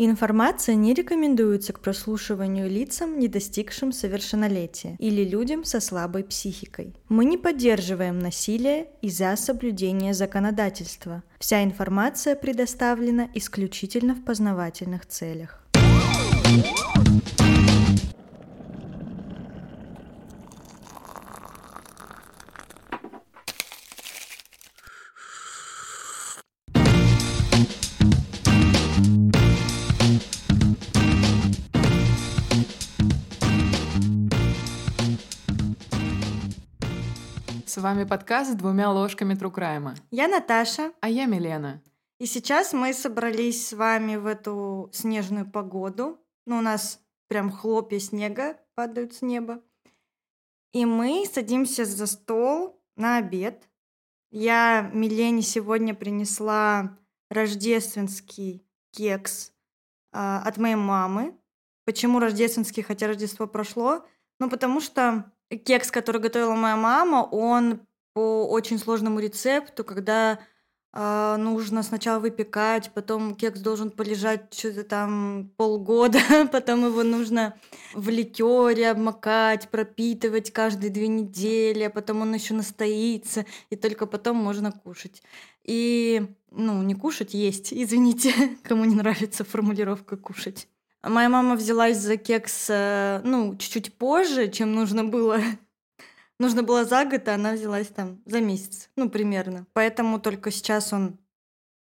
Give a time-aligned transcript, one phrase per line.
[0.00, 6.94] Информация не рекомендуется к прослушиванию лицам, не достигшим совершеннолетия, или людям со слабой психикой.
[7.08, 11.24] Мы не поддерживаем насилие из-за соблюдения законодательства.
[11.40, 15.64] Вся информация предоставлена исключительно в познавательных целях.
[37.78, 39.94] Вами подкаст с двумя ложками Трукрайма.
[40.10, 40.92] Я Наташа.
[41.00, 41.82] А я Милена.
[42.18, 46.18] И сейчас мы собрались с вами в эту снежную погоду.
[46.46, 49.62] Ну, у нас прям хлопья снега падают с неба.
[50.72, 53.68] И мы садимся за стол на обед.
[54.30, 56.98] Я Милене сегодня принесла
[57.30, 59.52] рождественский кекс
[60.12, 61.38] э, от моей мамы.
[61.84, 64.04] Почему рождественский, хотя Рождество прошло?
[64.38, 67.80] Ну, потому что кекс, который готовила моя мама, он
[68.14, 70.40] по очень сложному рецепту, когда
[70.92, 76.18] э, нужно сначала выпекать, потом кекс должен полежать что-то там полгода,
[76.52, 77.54] потом его нужно
[77.94, 84.36] в ликере обмакать, пропитывать каждые две недели, а потом он еще настоится, и только потом
[84.36, 85.22] можно кушать.
[85.64, 88.32] И, ну, не кушать, есть, извините,
[88.62, 90.68] кому не нравится формулировка кушать.
[91.02, 95.38] Моя мама взялась за кекс, э, ну, чуть-чуть позже, чем нужно было.
[96.38, 99.66] нужно было за год, а она взялась там за месяц, ну, примерно.
[99.72, 101.18] Поэтому только сейчас он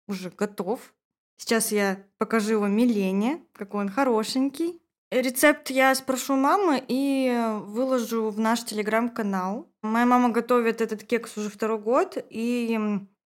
[0.08, 0.94] уже готов.
[1.38, 4.82] Сейчас я покажу его Милене, какой он хорошенький.
[5.12, 7.34] Рецепт я спрошу мамы и
[7.68, 9.70] выложу в наш телеграм-канал.
[9.82, 12.80] Моя мама готовит этот кекс уже второй год, и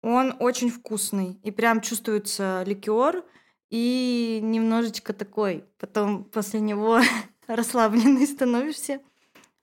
[0.02, 1.38] он очень вкусный.
[1.44, 3.24] И прям чувствуется ликер
[3.70, 7.00] и немножечко такой, потом после него
[7.46, 9.00] расслабленный становишься.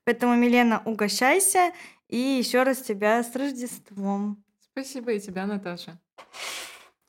[0.03, 1.73] Поэтому, Милена, угощайся,
[2.07, 4.43] и еще раз тебя с Рождеством.
[4.59, 5.99] Спасибо и тебя, Наташа.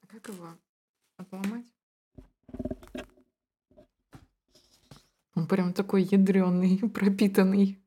[0.09, 0.48] Как его
[1.19, 1.66] обломать?
[5.34, 7.78] Он прям такой ядреный, пропитанный.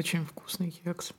[0.00, 1.12] Очень вкусный кекс.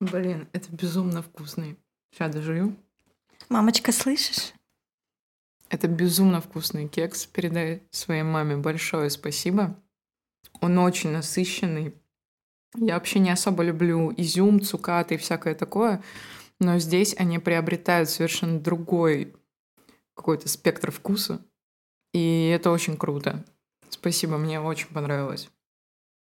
[0.00, 1.78] Блин, это безумно вкусный.
[2.10, 2.76] Сейчас дожую.
[3.48, 4.52] Мамочка, слышишь?
[5.68, 7.26] Это безумно вкусный кекс.
[7.26, 9.80] Передай своей маме большое спасибо.
[10.60, 11.94] Он очень насыщенный.
[12.74, 16.02] Я вообще не особо люблю изюм, цукаты и всякое такое,
[16.58, 19.36] но здесь они приобретают совершенно другой
[20.20, 21.42] какой-то спектр вкуса.
[22.12, 23.42] И это очень круто.
[23.88, 25.48] Спасибо, мне очень понравилось.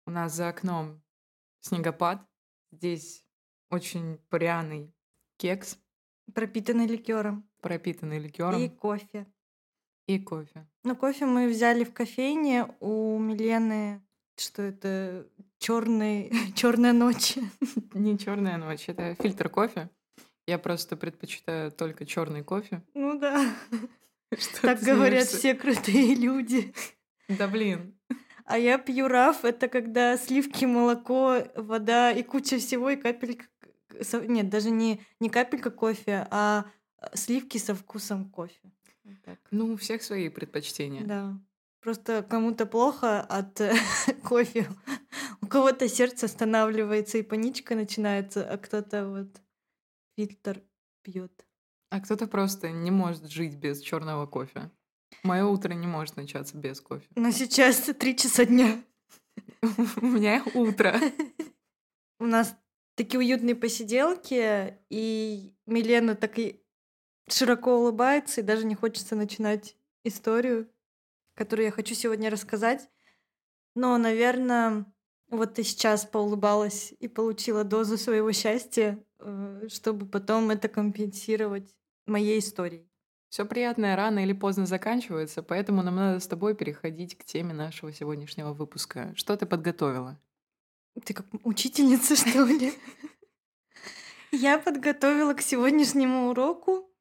[0.07, 0.99] У нас за окном
[1.61, 2.19] снегопад.
[2.71, 3.23] Здесь
[3.69, 4.91] очень пряный
[5.37, 5.77] кекс.
[6.33, 7.47] Пропитанный ликером.
[7.61, 8.59] Пропитанный ликером.
[8.59, 9.27] И кофе.
[10.07, 10.67] И кофе.
[10.83, 14.01] Ну, кофе мы взяли в кофейне у Милены.
[14.37, 15.27] Что это?
[15.59, 17.37] Черный, черная ночь.
[17.93, 19.91] Не черная ночь, это фильтр кофе.
[20.45, 22.81] Я просто предпочитаю только черный кофе.
[22.93, 23.53] Ну да.
[24.37, 26.73] Что так говорят все крутые люди.
[27.29, 27.97] Да блин.
[28.45, 33.45] А я пью раф, это когда сливки, молоко, вода и куча всего, и капелька...
[34.27, 36.65] Нет, даже не, не капелька кофе, а
[37.13, 38.59] сливки со вкусом кофе.
[39.23, 39.39] Так.
[39.51, 41.05] Ну, у всех свои предпочтения.
[41.05, 41.39] Да.
[41.79, 43.61] Просто кому-то плохо от
[44.23, 44.67] кофе.
[45.41, 49.42] У кого-то сердце останавливается и паничка начинается, а кто-то вот
[50.15, 50.63] фильтр
[51.01, 51.45] пьет.
[51.89, 54.71] А кто-то просто не может жить без черного кофе.
[55.21, 57.07] Мое утро не может начаться без кофе.
[57.15, 58.83] Но сейчас три часа дня.
[59.61, 60.99] У меня утро.
[62.19, 62.55] У нас
[62.95, 66.63] такие уютные посиделки, и Милена так и
[67.27, 70.69] широко улыбается, и даже не хочется начинать историю,
[71.35, 72.89] которую я хочу сегодня рассказать.
[73.75, 74.85] Но, наверное,
[75.29, 79.03] вот ты сейчас поулыбалась и получила дозу своего счастья,
[79.69, 81.75] чтобы потом это компенсировать
[82.05, 82.89] моей историей.
[83.29, 87.91] Все приятное рано или поздно заканчивается, поэтому нам надо с тобой переходить к теме нашего
[87.91, 89.11] сегодняшнего выпуска.
[89.15, 90.19] Что ты подготовила?
[91.03, 92.73] Ты как учительница, что ли?
[94.31, 96.91] Я подготовила к сегодняшнему уроку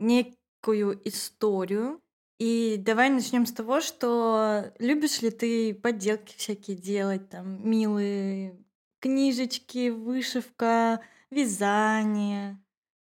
[0.00, 2.00] некую историю,
[2.38, 8.58] и давай начнем с того, что любишь ли ты подделки всякие делать, там, милые
[8.98, 12.62] книжечки, вышивка, вязание?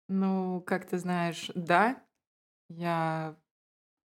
[0.09, 2.03] Ну, как ты знаешь, да,
[2.69, 3.37] я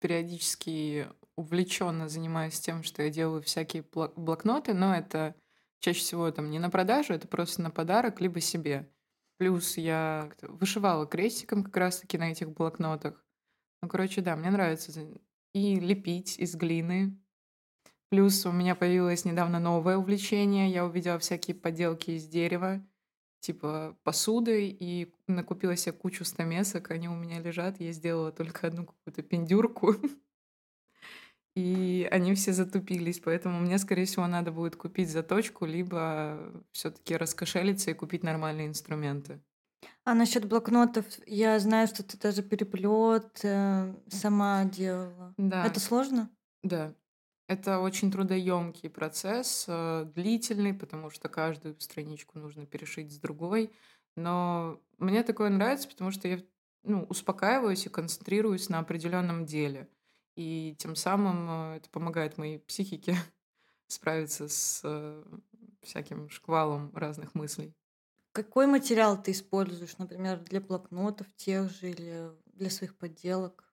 [0.00, 5.34] периодически увлеченно занимаюсь тем, что я делаю всякие блокноты, но это
[5.80, 8.90] чаще всего там не на продажу, это просто на подарок, либо себе.
[9.38, 13.24] Плюс я вышивала крестиком как раз-таки на этих блокнотах.
[13.82, 14.92] Ну, короче, да, мне нравится
[15.54, 17.18] и лепить из глины.
[18.10, 20.70] Плюс у меня появилось недавно новое увлечение.
[20.70, 22.84] Я увидела всякие поделки из дерева,
[23.40, 26.90] типа посуды, и накупила себе кучу стамесок.
[26.90, 27.80] Они у меня лежат.
[27.80, 29.96] Я сделала только одну какую-то пиндюрку.
[31.56, 36.38] И они все затупились, поэтому мне, скорее всего, надо будет купить заточку, либо
[36.72, 39.40] все-таки раскошелиться и купить нормальные инструменты.
[40.04, 45.34] А насчет блокнотов, я знаю, что ты даже переплет э, сама делала.
[45.36, 46.30] Да, Это сложно?
[46.62, 46.94] да.
[47.50, 53.72] Это очень трудоемкий процесс, э, длительный, потому что каждую страничку нужно перешить с другой.
[54.14, 56.38] Но мне такое нравится, потому что я
[56.84, 59.88] ну, успокаиваюсь и концентрируюсь на определенном деле.
[60.36, 63.16] И тем самым э, это помогает моей психике
[63.88, 65.24] справиться с э,
[65.82, 67.74] всяким шквалом разных мыслей.
[68.32, 73.69] Какой материал ты используешь, например, для блокнотов тех же или для своих подделок?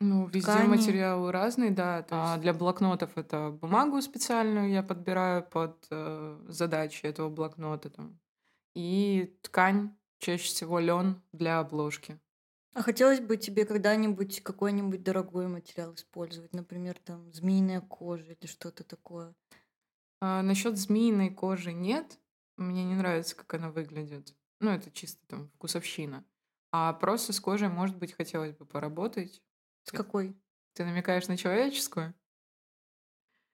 [0.00, 0.68] Ну, везде Ткани?
[0.68, 2.02] материалы разные, да.
[2.02, 8.18] То А для блокнотов это бумагу специальную я подбираю под э, задачи этого блокнота там.
[8.74, 12.20] И ткань, чаще всего лен для обложки.
[12.74, 18.84] А хотелось бы тебе когда-нибудь какой-нибудь дорогой материал использовать, например, там змеиная кожа или что-то
[18.84, 19.34] такое?
[20.20, 22.18] А насчет змеиной кожи нет.
[22.58, 24.34] Мне не нравится, как она выглядит.
[24.60, 26.22] Ну, это чисто там вкусовщина.
[26.70, 29.42] А просто с кожей, может быть, хотелось бы поработать.
[29.86, 30.36] С какой?
[30.74, 32.14] Ты намекаешь на человеческую?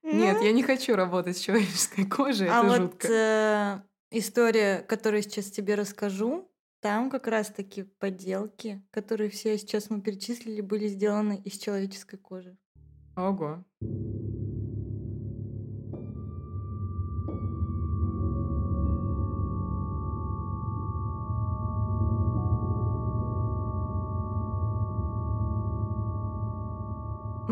[0.02, 3.08] Нет, я не хочу работать с человеческой кожей, А это вот жутко.
[3.08, 3.81] э,
[4.19, 6.50] история, которую сейчас тебе расскажу,
[6.81, 12.56] там как раз-таки подделки, которые все сейчас мы перечислили, были сделаны из человеческой кожи.
[13.17, 13.64] Ого.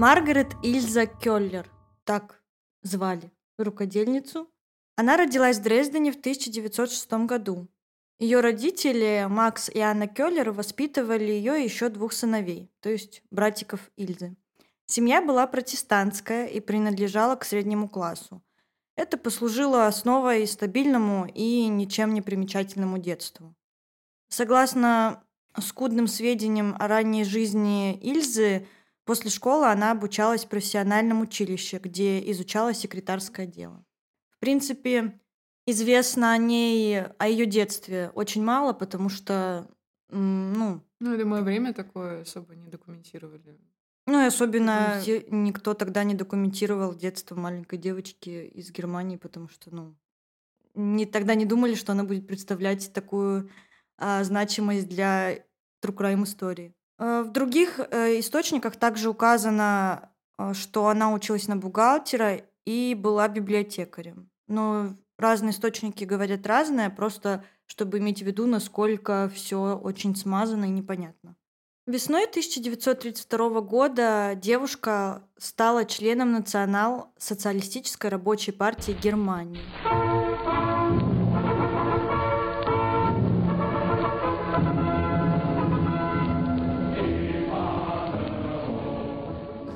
[0.01, 1.71] Маргарет Ильза Келлер,
[2.05, 2.43] так
[2.81, 4.51] звали рукодельницу.
[4.97, 7.69] Она родилась в Дрездене в 1906 году.
[8.19, 13.91] Ее родители, Макс и Анна Келлер, воспитывали ее и еще двух сыновей, то есть братиков
[13.97, 14.37] Ильзы.
[14.87, 18.43] Семья была протестантская и принадлежала к среднему классу.
[18.97, 23.55] Это послужило основой стабильному и ничем не примечательному детству.
[24.31, 25.23] Согласно
[25.59, 28.67] скудным сведениям о ранней жизни Ильзы,
[29.11, 33.85] после школы она обучалась в профессиональном училище, где изучала секретарское дело.
[34.31, 35.19] В принципе,
[35.67, 39.69] известно о ней, о ее детстве очень мало, потому что,
[40.11, 43.59] ну, Ну, я думаю, время такое особо не документировали.
[44.07, 49.97] ну и особенно никто тогда не документировал детство маленькой девочки из Германии, потому что, ну,
[50.77, 53.51] не, тогда не думали, что она будет представлять такую
[53.99, 55.39] а, значимость для
[55.83, 56.77] true crime истории.
[57.01, 63.27] А, В других э, источниках также указано, а, что она училась на бухгалтера и была
[63.27, 64.31] библиотекарем.
[64.47, 70.71] Но разные источники говорят разное, просто чтобы иметь в виду, насколько все очень смазано и
[70.71, 71.37] непонятно.
[71.87, 79.63] Весной 1932 года девушка стала членом Национал-социалистической рабочей партии Германии.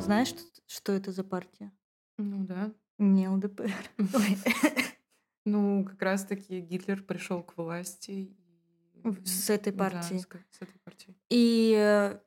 [0.05, 1.73] Знаешь, что- что это за партия?
[2.19, 2.73] Ну да.
[2.99, 3.73] Не ЛДПР.
[5.47, 8.35] Ну, как раз-таки Гитлер пришел к власти.
[9.27, 10.17] с этой Да, партии.
[10.17, 10.27] с,
[10.63, 11.15] этой партией.
[11.29, 12.19] И э,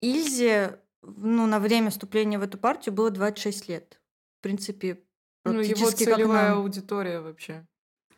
[0.00, 4.00] Ильзе ну, на время вступления в эту партию было 26 лет.
[4.38, 5.02] В принципе,
[5.44, 6.58] Ну, его практически как целевая нам.
[6.60, 7.66] аудитория вообще.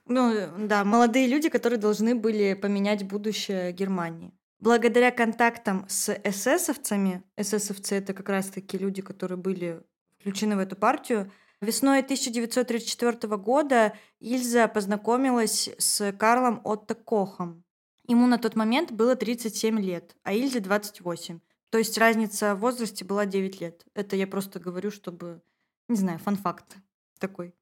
[0.04, 0.34] Ну,
[0.66, 4.34] да, молодые люди, которые должны были поменять будущее Германии.
[4.64, 9.82] Благодаря контактам с эсэсовцами, эсэсовцы это как раз-таки люди, которые были
[10.18, 11.30] включены в эту партию,
[11.60, 17.62] весной 1934 года Ильза познакомилась с Карлом Отто Кохом.
[18.08, 21.40] Ему на тот момент было 37 лет, а Ильзе 28.
[21.68, 23.84] То есть разница в возрасте была 9 лет.
[23.92, 25.42] Это я просто говорю, чтобы,
[25.88, 26.78] не знаю, фан-факт
[27.18, 27.54] такой.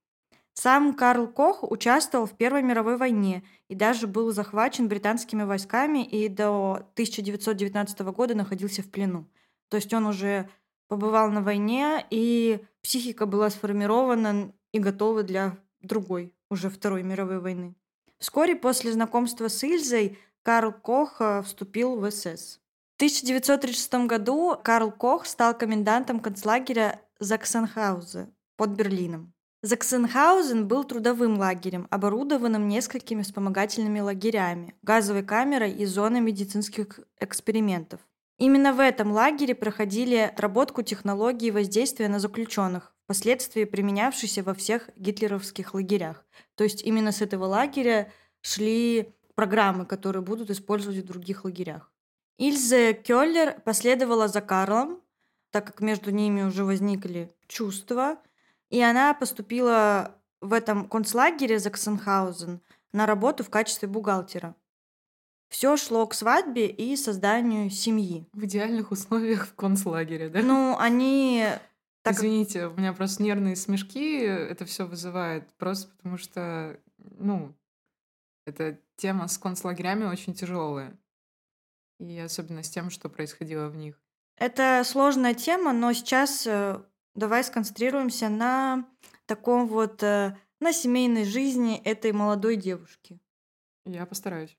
[0.55, 6.29] Сам Карл Кох участвовал в Первой мировой войне и даже был захвачен британскими войсками и
[6.29, 9.27] до 1919 года находился в плену.
[9.69, 10.49] То есть он уже
[10.89, 17.75] побывал на войне, и психика была сформирована и готова для другой, уже Второй мировой войны.
[18.19, 22.61] Вскоре после знакомства с Ильзой Карл Кох э, вступил в СС.
[22.93, 29.33] В 1936 году Карл Кох стал комендантом концлагеря Заксенхаузе под Берлином.
[29.65, 38.01] Заксенхаузен был трудовым лагерем, оборудованным несколькими вспомогательными лагерями, газовой камерой и зоной медицинских экспериментов.
[38.39, 45.75] Именно в этом лагере проходили отработку технологии воздействия на заключенных, впоследствии применявшейся во всех гитлеровских
[45.75, 46.25] лагерях.
[46.57, 51.93] То есть именно с этого лагеря шли программы, которые будут использовать в других лагерях.
[52.37, 55.01] Ильзе Кёллер последовала за Карлом,
[55.53, 58.19] так как между ними уже возникли чувства,
[58.73, 62.63] и она поступила в этом концлагере Заксенхаузен
[62.93, 64.57] на работу в качестве бухгалтера.
[65.51, 68.27] Все шло к свадьбе и созданию семьи.
[68.33, 70.41] В идеальных условиях в концлагере, да?
[70.41, 71.47] Ну, они...
[72.03, 72.15] Так...
[72.15, 77.55] Извините, у меня просто нервные смешки это все вызывает, просто потому что, ну,
[78.47, 80.99] эта тема с концлагерями очень тяжелая.
[82.01, 84.01] И особенно с тем, что происходило в них.
[84.39, 86.83] Это сложная тема, но сейчас э,
[87.15, 88.87] давай сконцентрируемся на
[89.27, 93.21] таком вот, э, на семейной жизни этой молодой девушки.
[93.85, 94.57] Я постараюсь.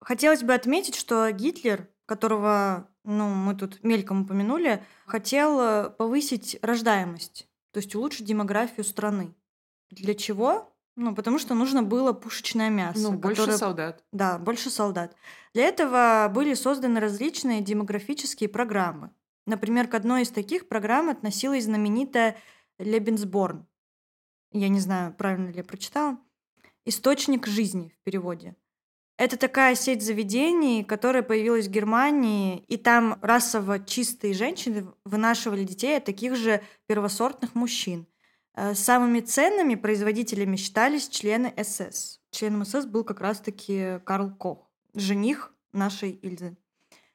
[0.00, 7.48] Хотелось бы отметить, что Гитлер, которого ну, мы тут мельком упомянули, хотел э, повысить рождаемость,
[7.72, 9.34] то есть улучшить демографию страны.
[9.90, 10.74] Для чего?
[10.96, 12.98] Ну, потому что нужно было пушечное мясо.
[12.98, 13.56] Ну, больше которое...
[13.56, 14.04] солдат.
[14.12, 15.14] Да, больше солдат.
[15.54, 19.10] Для этого были созданы различные демографические программы.
[19.48, 22.36] Например, к одной из таких программ относилась знаменитая
[22.78, 23.66] Лебенсборн.
[24.52, 26.18] Я не знаю, правильно ли я прочитала.
[26.84, 28.56] «Источник жизни» в переводе.
[29.16, 35.96] Это такая сеть заведений, которая появилась в Германии, и там расово чистые женщины вынашивали детей
[35.96, 38.06] от таких же первосортных мужчин.
[38.54, 42.20] Э, самыми ценными производителями считались члены СС.
[42.32, 46.58] Членом СС был как раз-таки Карл Кох, жених нашей Ильзы.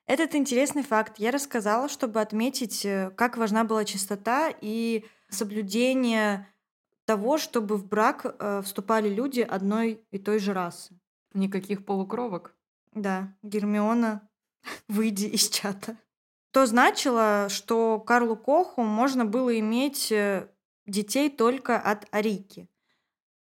[0.05, 6.47] Этот интересный факт я рассказала, чтобы отметить, э, как важна была чистота и соблюдение
[7.05, 10.99] того, чтобы в брак э, вступали люди одной и той же расы.
[11.33, 12.53] Никаких полукровок?
[12.91, 14.27] Да, Гермиона,
[14.89, 15.97] выйди из чата.
[16.51, 20.49] То значило, что Карлу Коху можно было иметь э,
[20.85, 22.69] детей только от арийки.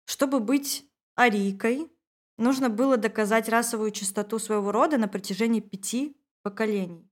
[0.05, 0.85] Чтобы быть
[1.15, 1.89] арийкой,
[2.37, 7.09] нужно было доказать расовую чистоту своего рода на протяжении пяти поколений.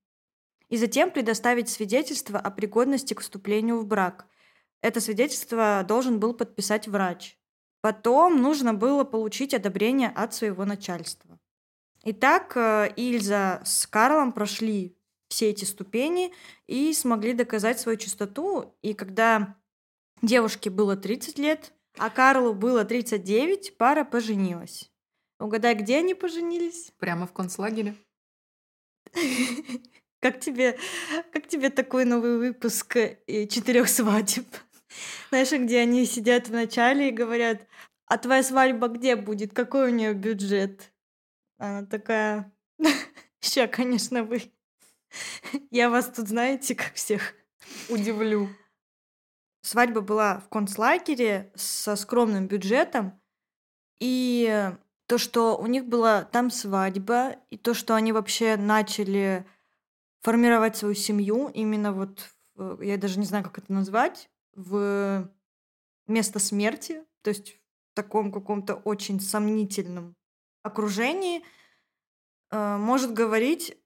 [0.70, 4.28] И затем предоставить свидетельство о пригодности к вступлению в брак.
[4.82, 7.38] Это свидетельство должен был подписать врач.
[7.82, 11.40] Потом нужно было получить одобрение от своего начальства.
[12.04, 14.98] Итак, э, Ильза с Карлом прошли
[15.30, 16.34] все эти ступени
[16.66, 18.78] и смогли доказать свою чистоту.
[18.82, 19.56] И когда
[20.22, 24.92] девушке было 30 лет, а Карлу было 39, пара поженилась.
[25.40, 26.92] Угадай, где они поженились?
[26.98, 27.96] Прямо в концлагере.
[30.20, 30.80] Как тебе,
[31.32, 34.48] как тебе такой новый выпуск э, четырех свадеб?
[35.30, 37.62] Знаешь, где они сидят в начале и говорят,
[38.08, 39.54] а твоя свадьба где будет?
[39.54, 40.92] Какой у нее бюджет?
[41.60, 42.52] Она такая,
[43.42, 44.52] ща, конечно, вы.
[45.70, 47.36] Я вас тут, знаете, как всех.
[47.90, 48.50] Удивлю.
[49.62, 53.22] Свадьба была в концлагере со скромным бюджетом.
[54.00, 54.72] И
[55.08, 59.46] то, что у них была там свадьба, и то, что они вообще начали
[60.22, 62.30] формировать свою семью, именно вот,
[62.82, 65.32] я даже не знаю, как это назвать, в
[66.08, 67.54] место смерти, то есть
[67.92, 70.16] в таком каком-то очень сомнительном
[70.64, 71.44] окружении,
[72.52, 73.78] э, может говорить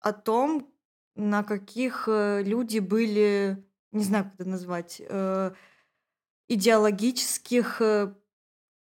[0.00, 0.70] о том,
[1.14, 5.52] на каких э, люди были, не знаю, как это назвать, э,
[6.48, 7.80] идеологических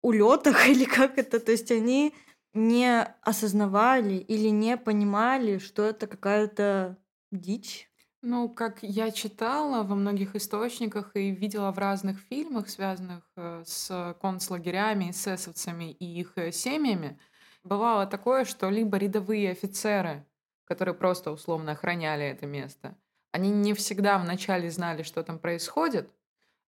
[0.03, 2.15] улетах или как это, то есть они
[2.53, 6.97] не осознавали или не понимали, что это какая-то
[7.31, 7.91] дичь.
[8.23, 14.15] Ну, как я читала во многих источниках и видела в разных фильмах, связанных э, с
[14.21, 17.19] концлагерями, эсэсовцами и их э, семьями,
[17.65, 20.27] бывало такое, что либо рядовые офицеры,
[20.65, 22.95] которые просто условно охраняли это место,
[23.33, 26.11] они не всегда вначале знали, что там происходит,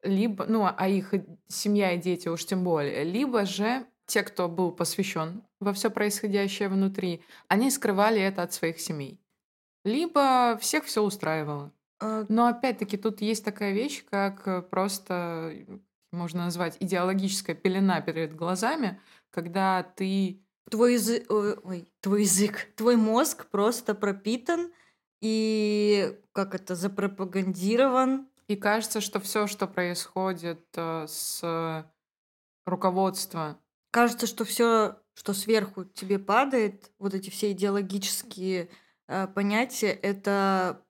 [0.03, 1.15] либо, ну, а их
[1.49, 6.69] семья и дети уж тем более, либо же те, кто был посвящен во все происходящее
[6.69, 9.23] внутри, они скрывали это от своих семей
[9.85, 11.73] либо всех все устраивало.
[12.01, 15.53] А Но опять-таки тут есть такая вещь, как просто
[16.11, 23.47] можно назвать идеологическая пелена перед глазами, когда ты твой язык, ой, твой язык, твой мозг
[23.47, 24.73] просто пропитан
[25.21, 28.29] и как это запропагандирован.
[28.53, 31.87] И кажется, что все, что происходит э, с
[32.67, 33.59] руководства,
[33.91, 38.69] кажется, что все что сверху тебе падает, вот эти все идеологические
[39.09, 40.85] э, понятия, это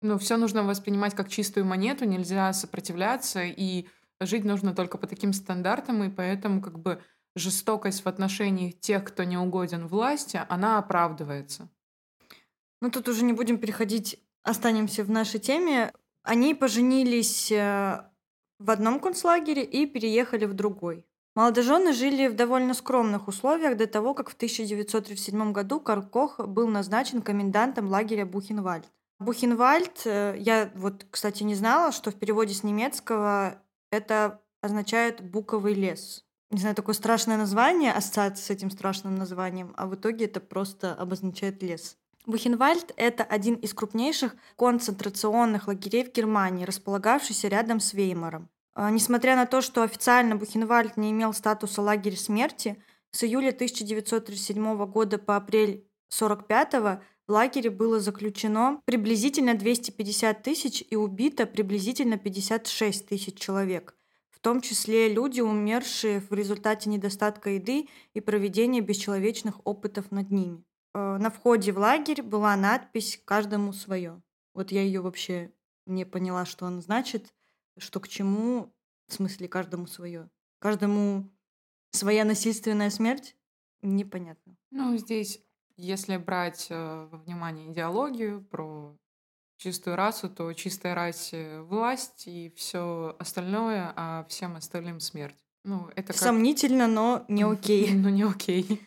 [0.00, 3.86] Ну, все нужно воспринимать как чистую монету, нельзя сопротивляться, и
[4.18, 7.02] жить нужно только по таким стандартам, и поэтому как бы
[7.34, 11.68] жестокость в отношениях тех, кто не угоден власти, она оправдывается.
[12.80, 15.92] Ну, тут уже не будем переходить, останемся в нашей теме.
[16.26, 18.02] Они поженились э,
[18.58, 21.06] в одном концлагере и переехали в другой.
[21.36, 26.66] Молодожены жили в довольно скромных условиях до того, как в 1937 году Карл Кох был
[26.66, 28.86] назначен комендантом лагеря Бухенвальд.
[29.20, 35.74] Бухенвальд, э, я вот, кстати, не знала, что в переводе с немецкого это означает «буковый
[35.74, 36.24] лес».
[36.50, 40.92] Не знаю, такое страшное название, ассоциация с этим страшным названием, а в итоге это просто
[40.92, 41.96] обозначает лес.
[42.26, 48.48] Бухенвальд– это один из крупнейших концентрационных лагерей в Германии, располагавшийся рядом с Веймаром.
[48.74, 54.86] А, несмотря на то, что официально Бухенвальд не имел статуса лагеря смерти, с июля 1937
[54.86, 63.06] года по апрель 1945 в лагере было заключено приблизительно 250 тысяч и убито приблизительно 56
[63.06, 63.94] тысяч человек,
[64.30, 70.64] в том числе люди, умершие в результате недостатка еды и проведения бесчеловечных опытов над ними.
[70.96, 74.22] Э, на входе в лагерь была надпись «Каждому свое».
[74.54, 75.52] Вот я ее вообще
[75.84, 77.34] не поняла, что она значит,
[77.76, 78.74] что к чему,
[79.06, 80.30] в смысле каждому свое.
[80.58, 81.30] Каждому
[81.90, 83.36] своя насильственная смерть?
[83.82, 84.56] Непонятно.
[84.70, 85.42] Ну, здесь,
[85.76, 88.96] если брать э, во внимание идеологию про
[89.58, 95.36] чистую расу, то чистая расе власть и все остальное, а всем остальным смерть.
[95.62, 96.16] Ну, это как...
[96.16, 97.92] Сомнительно, но не окей.
[97.92, 98.80] Ну, не окей.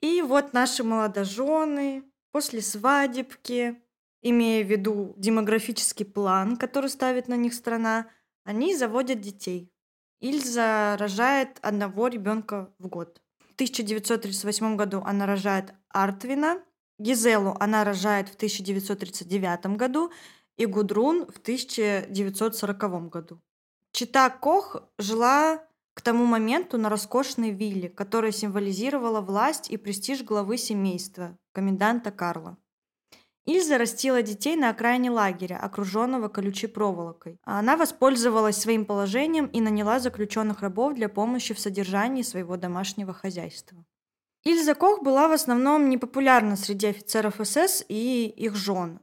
[0.00, 3.82] И вот наши молодожены после свадебки,
[4.22, 8.08] имея в виду демографический план, который ставит на них страна,
[8.44, 9.72] они заводят детей.
[10.20, 13.20] Ильза рожает одного ребенка в год.
[13.50, 16.62] В 1938 году она рожает Артвина,
[16.98, 20.12] Гизелу она рожает в 1939 году
[20.56, 23.40] и Гудрун в 1940 году.
[23.92, 25.62] Чита Кох жила
[25.94, 32.58] к тому моменту на роскошной вилле, которая символизировала власть и престиж главы семейства, коменданта Карла.
[33.46, 37.38] Ильза растила детей на окраине лагеря, окруженного колючей проволокой.
[37.44, 43.84] Она воспользовалась своим положением и наняла заключенных рабов для помощи в содержании своего домашнего хозяйства.
[44.44, 49.00] Ильза Кох была в основном непопулярна среди офицеров СС и их жен.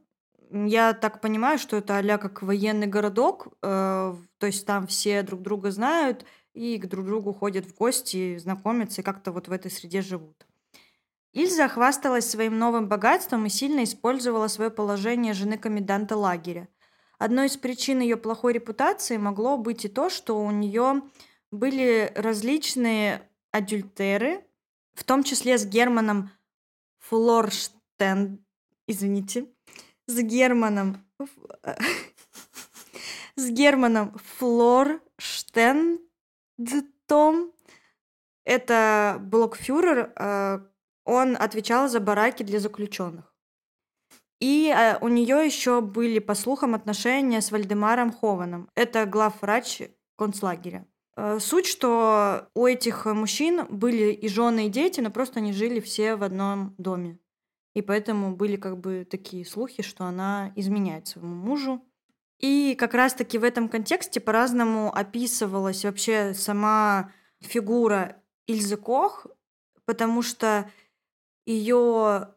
[0.50, 5.40] Я так понимаю, что это а как военный городок, э, то есть там все друг
[5.40, 9.70] друга знают, и к друг другу ходят в гости, знакомятся и как-то вот в этой
[9.70, 10.46] среде живут.
[11.32, 16.68] Ильза хвасталась своим новым богатством и сильно использовала свое положение жены коменданта лагеря.
[17.18, 21.02] Одной из причин ее плохой репутации могло быть и то, что у нее
[21.50, 24.44] были различные адюльтеры,
[24.94, 26.30] в том числе с Германом
[26.98, 28.44] Флорштен...
[28.86, 29.46] Извините.
[30.06, 31.04] С Германом...
[33.36, 36.00] С Германом Флорштен
[37.06, 37.52] Том.
[38.44, 40.60] Это блокфюрер, э,
[41.04, 43.32] он отвечал за бараки для заключенных.
[44.40, 48.68] И э, у нее еще были, по слухам, отношения с Вальдемаром Хованом.
[48.74, 49.82] Это главврач
[50.16, 50.86] концлагеря.
[51.16, 55.78] Э, суть, что у этих мужчин были и жены, и дети, но просто они жили
[55.78, 57.18] все в одном доме.
[57.74, 61.80] И поэтому были как бы такие слухи, что она изменяет своему мужу.
[62.42, 69.26] И как раз-таки в этом контексте по-разному описывалась вообще сама фигура Ильзы Кох,
[69.84, 70.68] потому что
[71.46, 72.34] ее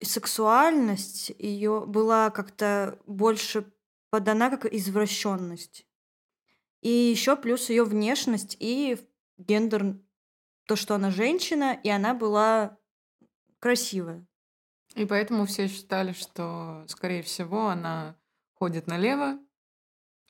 [0.00, 3.70] сексуальность ее была как-то больше
[4.10, 5.84] подана как извращенность.
[6.80, 8.96] И еще плюс ее внешность и
[9.38, 9.96] гендер,
[10.66, 12.78] то, что она женщина, и она была
[13.58, 14.24] красивая.
[14.94, 18.16] И поэтому все считали, что, скорее всего, она
[18.54, 19.38] ходит налево,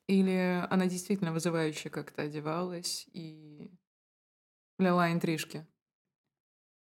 [0.09, 3.71] или она действительно вызывающе как-то одевалась и
[4.77, 5.67] плела интрижки.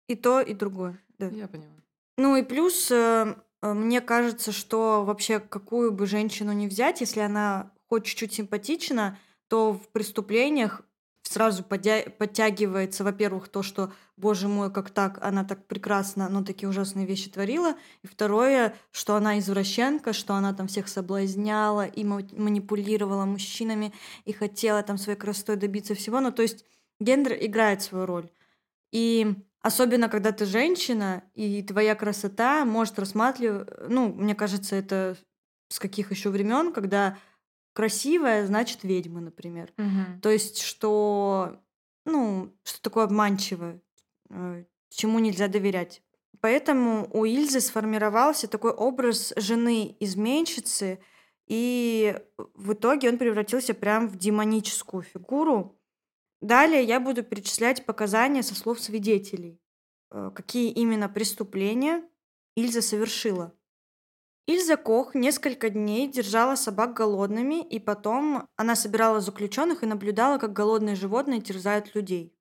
[0.07, 1.01] И то, и другое.
[1.17, 1.27] Да.
[1.29, 1.73] Я поняла.
[2.17, 7.21] Ну и плюс, э, э, мне кажется, что вообще какую бы женщину не взять, если
[7.21, 10.84] она хоть чуть-чуть симпатична, то в преступлениях
[11.27, 17.05] сразу подтягивается, во-первых, то, что, боже мой, как так, она так прекрасно, но такие ужасные
[17.05, 23.93] вещи творила, и второе, что она извращенка, что она там всех соблазняла и манипулировала мужчинами,
[24.25, 26.63] и хотела там своей красотой добиться всего, ну то есть
[26.99, 28.29] гендер играет свою роль.
[28.91, 35.17] И особенно, когда ты женщина, и твоя красота может рассматривать, ну, мне кажется, это
[35.69, 37.17] с каких еще времен, когда
[37.75, 39.71] красивая, значит ведьма, например.
[39.77, 40.21] Угу.
[40.21, 41.59] То есть, что,
[42.05, 43.81] ну, что такое обманчивое.
[44.29, 46.01] э, чему нельзя доверять.
[46.39, 50.99] Поэтому у Ильзы сформировался такой образ жены-изменщицы,
[51.47, 52.17] и
[52.53, 55.77] в итоге он превратился прям в демоническую фигуру.
[56.41, 59.59] Далее я буду перечислять показания со слов свидетелей,
[60.11, 62.03] э, какие именно преступления
[62.55, 63.53] Ильза совершила.
[64.47, 70.53] Ильза Кох несколько дней держала собак голодными, и потом она собирала заключенных и наблюдала, как
[70.53, 72.31] голодные животные терзают людей.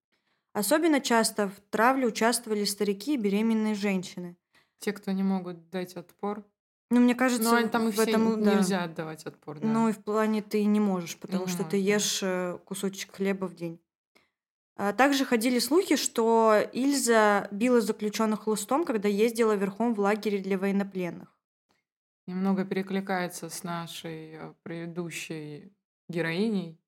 [0.53, 4.37] Особенно часто в травле участвовали старики и беременные женщины.
[4.81, 6.45] Те, кто не могут дать отпор.
[6.91, 8.55] Ну, мне кажется, Но там в этом да.
[8.55, 9.67] нельзя отдавать отпор, да.
[9.67, 11.95] Ну и в плане ты не можешь, потому Не что ты можешь, да.
[11.95, 13.81] ешь э, кусочек хлеба в день.
[14.77, 20.59] А Также ходили слухи, что Ильза била заключенных хлыстом, когда ездила верхом в лагере для
[20.59, 21.34] военнопленных.
[22.27, 25.73] Немного перекликается с нашей э, предыдущей
[26.09, 26.81] героиней,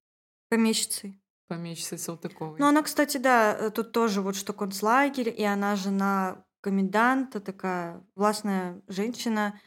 [0.48, 1.20] Помещицей.
[1.48, 2.58] помещицей Салтыковой.
[2.58, 8.02] Ну, она, кстати, да, э, тут тоже вот что концлагерь, и она жена коменданта, такая
[8.14, 9.60] властная женщина.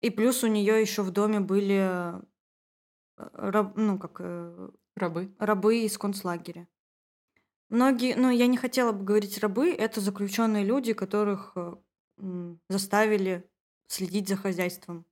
[0.00, 2.20] И плюс у нее еще в доме были э,
[3.16, 5.34] раб- ну, как э, Рабы.
[5.38, 6.68] рабы из концлагеря.
[7.68, 11.74] Многие, ну, я не хотела бы говорить рабы, это заключенные люди, которых э,
[12.18, 13.48] м, заставили
[13.92, 15.04] следить за хозяйством.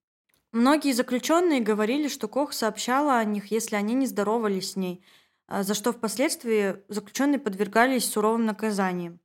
[0.52, 5.04] Многие заключенные говорили, что Кох сообщала о них, если они не здоровались с ней,
[5.46, 9.20] а, за что впоследствии заключенные подвергались суровым наказаниям.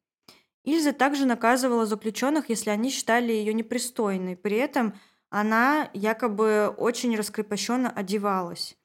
[0.64, 4.36] Ильза также наказывала заключенных, если они считали ее непристойной.
[4.36, 8.78] При этом она якобы очень раскрепощенно одевалась.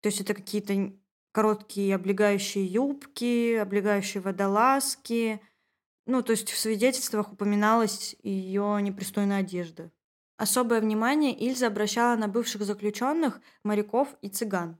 [0.00, 0.92] То есть это какие-то
[1.32, 5.40] короткие облегающие юбки, облегающие водолазки.
[6.06, 9.90] Ну, то есть в свидетельствах упоминалась ее непристойная одежда.
[10.40, 14.78] Особое внимание Ильза обращала на бывших заключенных, моряков и цыган.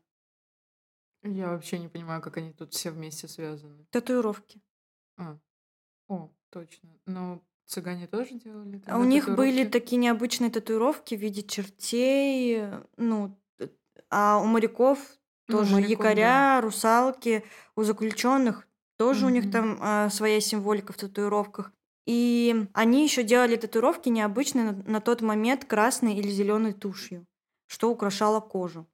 [1.22, 3.84] Я вообще не понимаю, как они тут все вместе связаны.
[3.90, 4.62] Татуировки.
[5.18, 5.36] А,
[6.08, 6.88] о, точно.
[7.04, 9.72] Но цыгане тоже делали А у них были татуировки?
[9.72, 12.64] такие необычные татуировки в виде чертей,
[12.96, 13.38] ну,
[14.08, 14.98] а у моряков
[15.46, 16.08] Ну, тоже моряков, да.
[16.08, 17.44] якоря, русалки,
[17.76, 21.70] у заключенных тоже у них там а, своя символика в татуировках.
[22.06, 27.26] И они еще делали татуировки необычные на, тот момент красной или зеленой тушью,
[27.66, 28.86] что украшало кожу.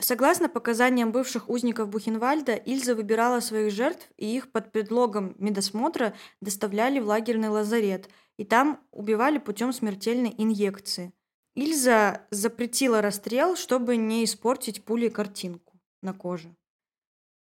[0.00, 7.00] Согласно показаниям бывших узников Бухенвальда, Ильза выбирала своих жертв, и их под предлогом медосмотра доставляли
[7.00, 8.08] в лагерный лазарет,
[8.38, 11.12] и там убивали путем смертельной инъекции.
[11.54, 16.56] Ильза запретила расстрел, чтобы не испортить пулей картинку на коже.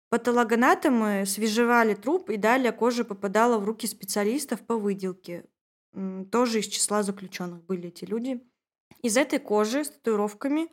[0.10, 5.46] Патологоанатомы свежевали труп, и далее кожа попадала в руки специалистов по выделке.
[6.32, 8.42] Тоже из числа заключенных были эти люди.
[9.02, 10.70] Из этой кожи с татуировками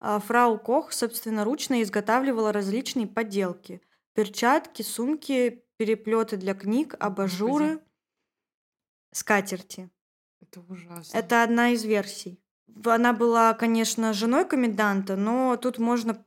[0.00, 3.80] а, фрау Кох собственноручно изготавливала различные поделки.
[4.14, 7.80] Перчатки, сумки, переплеты для книг, абажуры,
[9.12, 9.90] скатерти.
[10.40, 11.16] Это ужасно.
[11.16, 12.40] Это одна из версий.
[12.84, 16.24] Она была, конечно, женой коменданта, но тут можно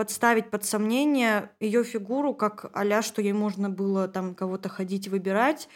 [0.00, 5.68] подставить под сомнение ее фигуру, как а что ей можно было там кого-то ходить выбирать.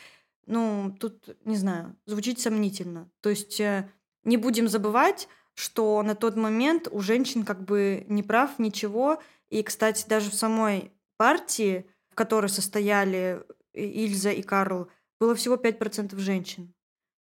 [0.46, 3.10] Ну, тут, не знаю, звучит сомнительно.
[3.20, 3.90] То есть э,
[4.24, 9.22] не будем забывать, что на тот момент у женщин как бы не прав ничего.
[9.50, 14.88] И, кстати, даже в самой партии, в которой состояли Ильза и Карл,
[15.20, 16.72] было всего 5% женщин.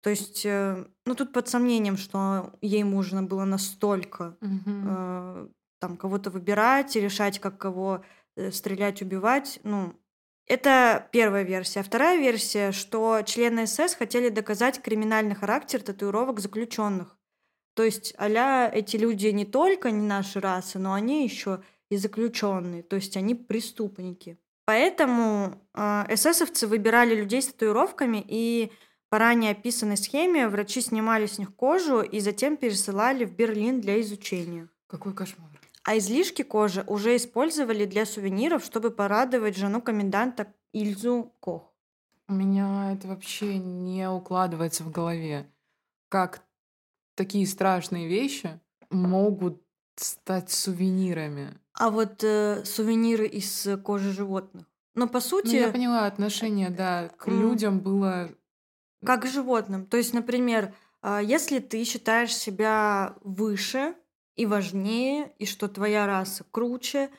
[0.03, 4.85] То есть, э, ну, тут под сомнением, что ей можно было настолько Мгм.
[4.87, 5.47] э,
[5.81, 8.05] там кого-то выбирать и решать, как кого
[8.37, 9.59] э, стрелять, убивать.
[9.63, 9.93] Ну,
[10.45, 11.79] это первая версия.
[11.79, 17.17] А вторая версия, что члены СС хотели доказать криминальный характер татуировок заключенных.
[17.73, 22.83] То есть, аля эти люди не только не наши расы, но они еще и заключенные,
[22.83, 24.37] то есть они преступники.
[24.65, 28.71] Поэтому э, эсэсовцы выбирали людей с татуировками, и
[29.09, 33.99] по ранее описанной схеме врачи снимали с них кожу и затем пересылали в Берлин для
[33.99, 34.69] изучения.
[34.87, 35.60] Какой кошмар.
[35.83, 41.73] А излишки кожи уже использовали для сувениров, чтобы порадовать жену коменданта Ильзу Кох.
[42.27, 45.49] У меня это вообще не укладывается в голове.
[46.09, 46.43] Как
[47.15, 49.61] такие страшные вещи могут
[49.95, 51.57] стать сувенирами?
[51.73, 54.65] А вот э, сувениры из э, кожи животных.
[54.93, 57.41] Но по Ну, сути, я поняла, отношение, да, к М.
[57.41, 58.29] людям было...
[59.05, 59.85] как к животным.
[59.85, 63.95] То есть, например, а, если ты считаешь себя выше
[64.41, 67.11] и важнее, и что твоя раса круче,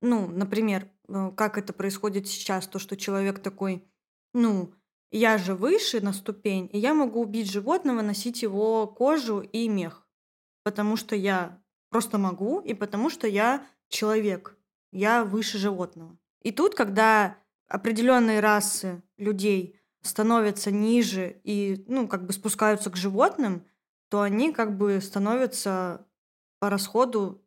[0.00, 3.84] ну, например, э, как это происходит сейчас, то, что человек такой,
[4.32, 4.72] ну,
[5.10, 10.08] я же выше на ступень, и я могу убить животного, носить его кожу и мех,
[10.62, 14.56] потому что я просто могу, и потому что я человек,
[14.92, 16.16] я выше животного.
[16.40, 17.36] И тут, когда
[17.68, 23.66] определенные расы людей становятся ниже и, ну, как бы спускаются к животным,
[24.08, 26.06] то они как бы становятся
[26.62, 27.44] по расходу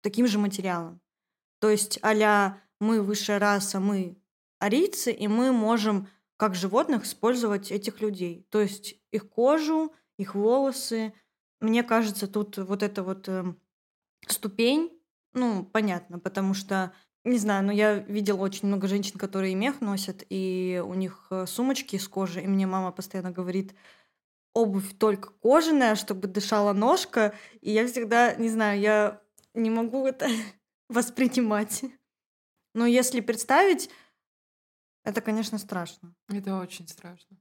[0.00, 1.00] таким же материалом.
[1.58, 4.16] То есть а мы высшая раса, мы
[4.60, 8.46] арийцы, и мы можем как животных использовать этих людей.
[8.50, 11.14] То есть их кожу, их волосы.
[11.60, 13.42] Мне кажется, тут вот эта вот э,
[14.28, 16.92] ступень, ну, понятно, потому что
[17.24, 21.46] не знаю, но я видела очень много женщин, которые мех носят, и у них э,
[21.46, 23.74] сумочки из кожи, и мне мама постоянно говорит,
[24.54, 30.28] обувь только кожаная, чтобы дышала ножка, и я всегда, не знаю, я не могу это
[30.88, 31.84] воспринимать.
[32.74, 33.90] Но если представить,
[35.04, 36.14] это, конечно, страшно.
[36.28, 37.36] Это очень страшно.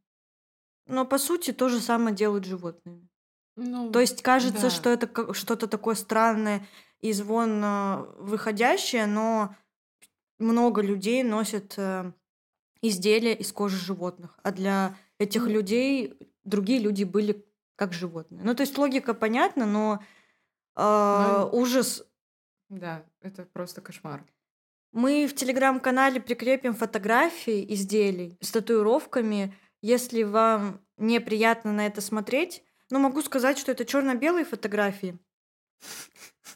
[0.85, 3.07] Но по сути то же самое делают животные.
[3.55, 4.69] Ну, То есть кажется, да.
[4.69, 6.67] что это что-то такое странное
[7.01, 9.55] и звон э, выходящее, но
[10.39, 12.11] много людей носят э,
[12.81, 18.41] изделия из кожи животных, а для этих Ну, людей другие люди были как животные.
[18.43, 20.03] Ну, то есть логика понятна, но
[20.75, 22.05] э, ну, ужас.
[22.69, 24.23] да, это просто кошмар.
[24.91, 29.55] Мы в телеграм-канале прикрепим фотографии изделий с татуировками.
[29.81, 35.17] Если вам неприятно на это смотреть, но могу сказать, что это черно-белые фотографии.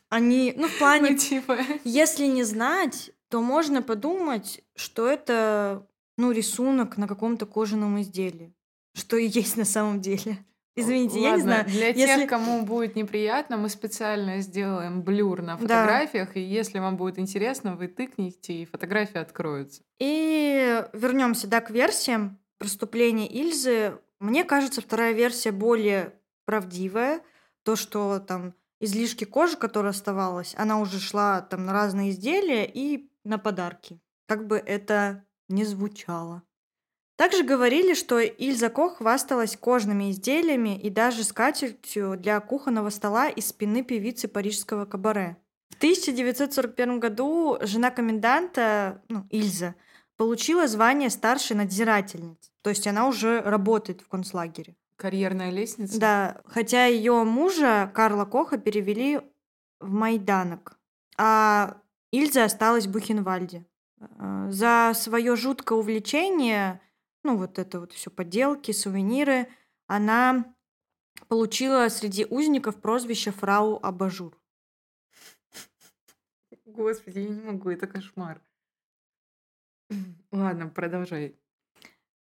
[0.09, 6.31] Они, ну, в Ну, плане, типа, если не знать, то можно подумать, что это, ну,
[6.31, 8.53] рисунок на каком-то кожаном изделии,
[8.97, 10.43] что и есть на самом деле.
[10.75, 11.65] Извините, я не ладно, знаю.
[11.65, 15.57] для Если тех, кому будет неприятно, мы специально сделаем блюр на да.
[15.57, 19.81] фотографиях, и если вам будет интересно, вы тыкните, и фотографии откроются.
[19.97, 23.97] И вернемся, да, к версиям преступления Ильзы.
[24.19, 26.13] Мне кажется, вторая версия более
[26.45, 27.21] правдивая.
[27.63, 33.09] То, что там излишки кожи, которая оставалась, она уже шла там на разные изделия и
[33.23, 33.99] на подарки.
[34.27, 36.43] Как бы это ни звучало.
[37.17, 43.47] Также говорили, что Ильза Кох хвасталась кожными изделиями и даже скатертью для кухонного стола из
[43.47, 45.35] спины певицы парижского кабаре.
[45.71, 49.73] В 1941 году жена коменданта, ну, Ильза,
[50.15, 52.51] получила звание старшей надзирательницы.
[52.61, 54.75] То есть она уже работает в концлагере.
[54.95, 55.99] Карьерная лестница?
[55.99, 59.21] Да, хотя ее мужа Карла Коха перевели
[59.79, 60.77] в Майданок,
[61.17, 61.77] а
[62.11, 63.65] Ильза осталась в Бухенвальде.
[63.99, 66.79] Э, За свое жуткое увлечение,
[67.27, 69.49] ну вот это вот все подделки, сувениры,
[69.85, 70.55] она
[71.27, 74.41] получила среди узников прозвище фрау Абажур.
[76.65, 78.41] Господи, я не могу, это кошмар.
[80.31, 81.35] Ладно, продолжай.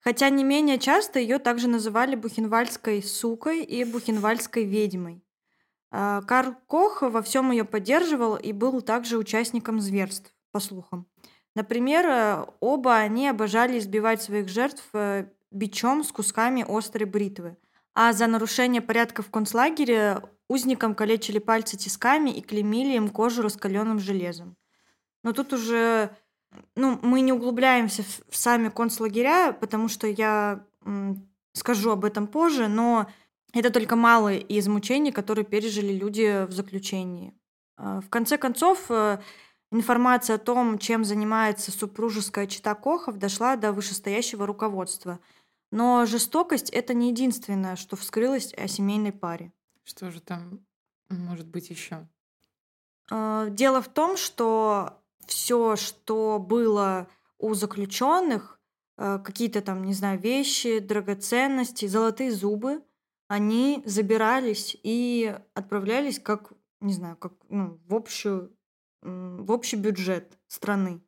[0.00, 5.22] Хотя не менее часто ее также называли бухенвальдской сукой и бухенвальдской ведьмой.
[5.92, 11.06] А, Карл Кох во всем ее поддерживал и был также участником зверств, по слухам.
[11.54, 17.56] Например, э, оба они обожали избивать своих жертв э, бичом с кусками острой бритвы.
[17.94, 23.98] А за нарушение порядка в концлагере узникам калечили пальцы тисками и клеймили им кожу раскаленным
[23.98, 24.56] железом.
[25.22, 26.10] Но тут уже
[26.76, 30.64] ну, мы не углубляемся в сами концлагеря, потому что я
[31.52, 33.06] скажу об этом позже, но
[33.52, 37.34] это только малые из мучений, которые пережили люди в заключении.
[37.76, 39.18] А, В конце концов, э,
[39.70, 45.20] информация о том, чем занимается супружеская чита Кохов, дошла до вышестоящего руководства.
[45.70, 49.52] Но жестокость– это не единственное, что вскрылось о семейной паре.
[49.84, 50.60] Что же там
[51.08, 52.08] может быть еще?
[53.10, 58.60] А, Дело в том, что все, что было у заключенных,
[58.98, 62.82] э, какие-то там, не знаю, вещи, драгоценности, золотые зубы,
[63.28, 68.52] они забирались и отправлялись как, не знаю, как ну, в общую,
[69.02, 71.02] в общий бюджет страны.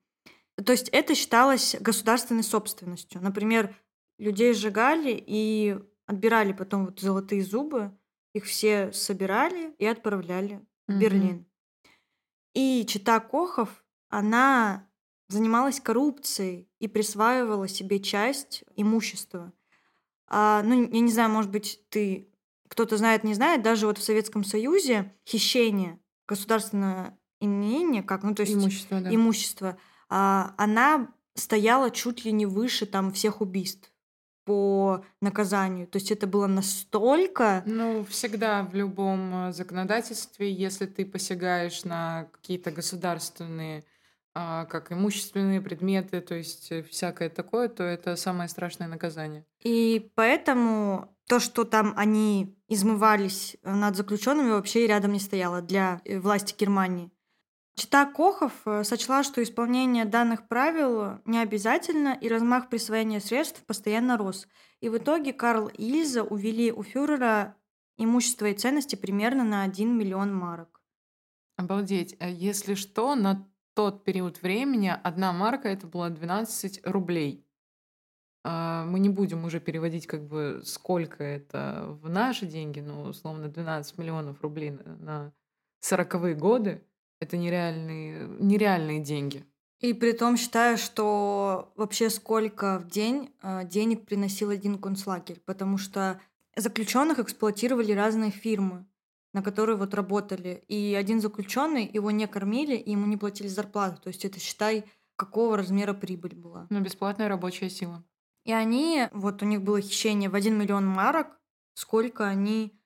[0.64, 3.20] То есть это считалось государственной собственностью.
[3.20, 3.74] Например,
[4.18, 7.96] людей сжигали и отбирали потом вот золотые зубы,
[8.34, 11.00] их все собирали и отправляли в Мгм.
[11.00, 11.46] Берлин.
[12.54, 14.88] И чита Кохов, она
[15.28, 19.52] занималась коррупцией и присваивала себе часть имущества.
[20.28, 22.30] А, ну, я не знаю, может быть, ты
[22.68, 28.42] кто-то знает, не знает, даже вот в Советском Союзе хищение государственное имение, как, ну, то
[28.42, 29.14] есть Имущество, да.
[29.14, 29.76] имущество,
[30.08, 33.90] а, она стояла чуть ли не выше там всех убийств
[34.44, 35.86] по наказанию.
[35.86, 37.62] То есть это было настолько...
[37.66, 43.84] Ну, всегда в любом э, законодательстве, если ты посягаешь на какие-то государственные,
[44.34, 49.44] а, как имущественные предметы, то есть э, всякое такое, то это самое страшное наказание.
[49.62, 56.18] И поэтому то, что там они измывались над заключенными, вообще рядом не стояло для э,
[56.18, 57.10] власти Германии.
[57.74, 64.16] Чита Кохов э, сочла, что исполнение данных правил не обязательно, и размах присвоения средств постоянно
[64.18, 64.46] рос.
[64.80, 67.56] И в итоге Карл и Ильза увели у фюрера
[67.96, 70.82] имущество и ценности примерно на 1 миллион марок.
[71.56, 72.16] Обалдеть.
[72.20, 77.46] А Если что, на тот период времени одна марка это было 12 рублей.
[78.44, 83.48] А, Мы не будем уже переводить, как бы, сколько это в наши деньги, но условно
[83.48, 85.32] 12 миллионов рублей на
[85.80, 86.84] 40 годы.
[87.22, 89.44] Это нереальные, нереальные деньги.
[89.78, 95.78] И при том считаю, что вообще сколько в день э, денег приносил один концлагерь, потому
[95.78, 96.20] что
[96.56, 98.86] заключенных эксплуатировали разные фирмы,
[99.32, 100.64] на которые вот работали.
[100.66, 104.02] И один заключенный, его не кормили, и ему не платили зарплату.
[104.02, 106.66] То есть это, считай, какого размера прибыль была.
[106.70, 108.02] Ну, бесплатная рабочая сила.
[108.44, 111.40] И они, вот у них было хищение в 1 миллион марок,
[111.74, 112.76] сколько они...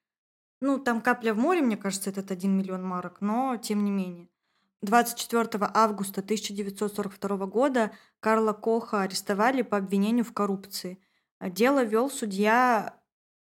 [0.60, 4.28] Ну, там капля в море, мне кажется, этот 1 миллион марок, но тем не менее.
[4.82, 10.98] 24 августа 1942 года Карла Коха арестовали по обвинению в коррупции.
[11.40, 12.98] Дело вел судья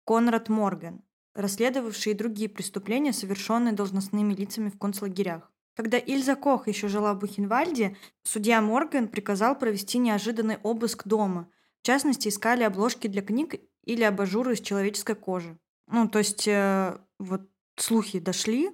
[0.05, 1.03] Конрад Морган,
[1.35, 5.51] расследовавший другие преступления, совершенные должностными лицами в концлагерях.
[5.75, 11.49] Когда Ильза Кох еще жила в Бухенвальде, судья Морган приказал провести неожиданный обыск дома.
[11.81, 15.59] В частности, искали обложки для книг или абажуры из человеческой кожи.
[15.88, 17.42] Ну, то есть, э, вот
[17.77, 18.71] слухи дошли,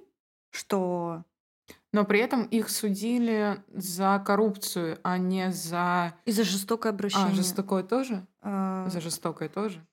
[0.51, 1.23] что
[1.91, 6.13] Но при этом их судили за коррупцию, а не за...
[6.25, 7.33] из-за жестокое А, обращение.
[7.33, 8.25] жестокое тоже?
[8.41, 9.85] э, За жестокое тоже?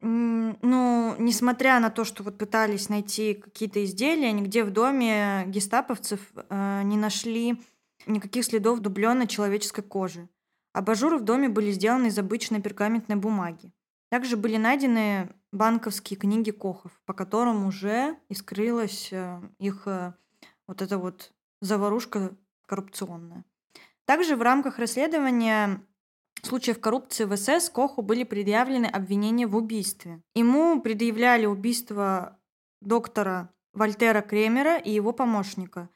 [0.00, 6.82] Ну, несмотря на то, что вот пытались найти какие-то изделия, нигде в доме гестаповцев э,
[6.84, 7.60] не нашли
[8.06, 10.28] никаких следов дубленной человеческой кожи.
[10.72, 13.72] Абажуры в доме были сделаны из обычной пергаментной бумаги.
[14.10, 20.12] Также были найдены банковские книги Кохов, по которым уже и скрылась э, их э,
[20.66, 23.44] вот эта вот заварушка коррупционная.
[24.04, 25.82] Также в рамках расследования
[26.42, 30.22] случаев коррупции в СС Коху были предъявлены обвинения в убийстве.
[30.34, 32.38] Ему предъявляли убийство
[32.80, 35.88] доктора Вольтера Кремера и его помощника,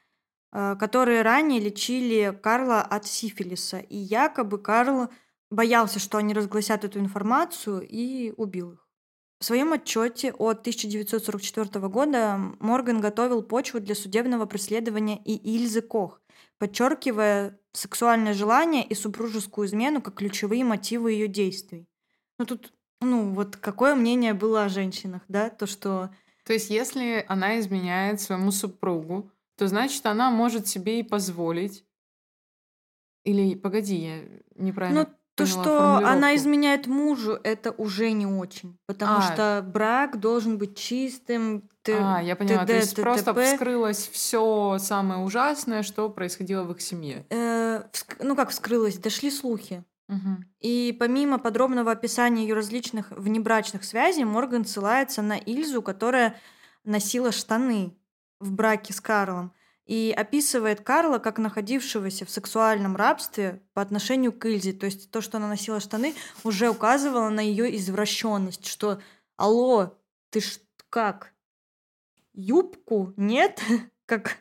[0.51, 3.79] э, которые ранее лечили Карла от сифилиса.
[3.79, 5.09] И якобы Карл
[5.51, 8.82] боялся, что они разгласят эту информацию и убил их.
[9.43, 16.21] В своем отчете от 1944 года Морган готовил почву для судебного преследования и Ильзы Кох,
[16.59, 21.89] подчеркивая сексуальное желание и супружескую измену как ключевые мотивы ее действий.
[22.39, 27.25] Ну тут, ну вот какое мнение было о женщинах, да, то что То есть, если
[27.27, 31.83] она изменяет своему супругу, то значит, она может себе и позволить.
[33.25, 34.23] Или, погоди, я
[34.55, 38.77] неправильно Ну, то, что она изменяет мужу, это уже не очень.
[38.85, 39.21] Потому А.
[39.21, 41.69] что брак должен быть чистым.
[41.81, 42.61] т- А, я поняла.
[42.61, 43.53] То т.д., есть просто т.т.п..
[43.53, 47.25] вскрылось все самое ужасное, что происходило в их семье.
[47.29, 49.83] Э, вск- ну как вскрылось, дошли слухи.
[50.07, 50.45] Мгм.
[50.59, 56.35] И помимо подробного описания ее различных внебрачных связей, Морган ссылается на Ильзу, которая
[56.83, 57.95] носила штаны
[58.39, 59.53] в браке с Карлом,
[59.85, 64.71] и описывает Карла как находившегося в сексуальном рабстве по отношению к Ильзе.
[64.73, 69.01] То есть то, что она носила штаны, уже указывало на ее извращенность, что
[69.35, 69.97] «Алло,
[70.29, 71.33] ты ж как?
[72.33, 73.13] Юбку?
[73.17, 73.61] Нет?»
[74.05, 74.35] Как,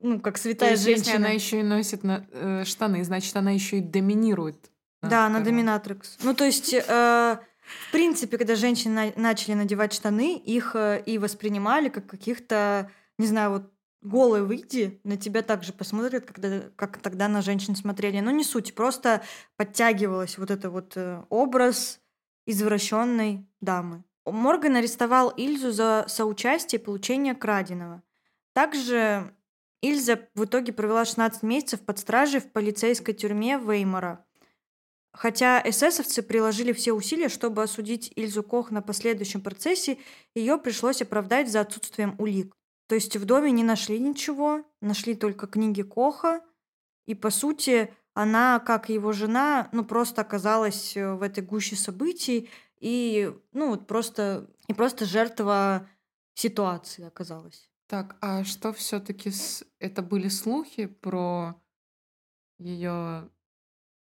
[0.00, 1.04] ну, как святая есть, женщина.
[1.04, 4.70] если она еще и носит на- э, штаны, значит, она еще и доминирует.
[5.02, 5.44] Да, она Карлом.
[5.44, 6.16] доминатрикс.
[6.22, 11.18] Ну, то есть, э, в принципе, когда женщины на- начали надевать штаны, их э, и
[11.18, 13.70] воспринимали как каких-то, не знаю, вот
[14.06, 18.20] голой выйди, на тебя также посмотрят, когда, как тогда на женщин смотрели.
[18.20, 19.22] Но не суть, просто
[19.56, 22.00] подтягивалась вот это вот э, образ
[22.46, 24.04] извращенной дамы.
[24.24, 28.02] Морган арестовал Ильзу за соучастие и получение краденого.
[28.52, 29.32] Также
[29.82, 34.24] Ильза в итоге провела 16 месяцев под стражей в полицейской тюрьме Веймара.
[35.12, 39.98] Хотя эсэсовцы приложили все усилия, чтобы осудить Ильзу Кох на последующем процессе,
[40.34, 42.55] ее пришлось оправдать за отсутствием улик.
[42.86, 46.42] То есть в доме не нашли ничего, нашли только книги Коха,
[47.06, 51.76] и по сути она, как и его жена, ну просто оказалась э, в этой гуще
[51.76, 55.88] событий и ну вот просто и просто жертва
[56.34, 57.68] ситуации оказалась.
[57.88, 59.30] Так, а что все-таки
[59.78, 61.60] это были слухи про
[62.58, 63.28] ее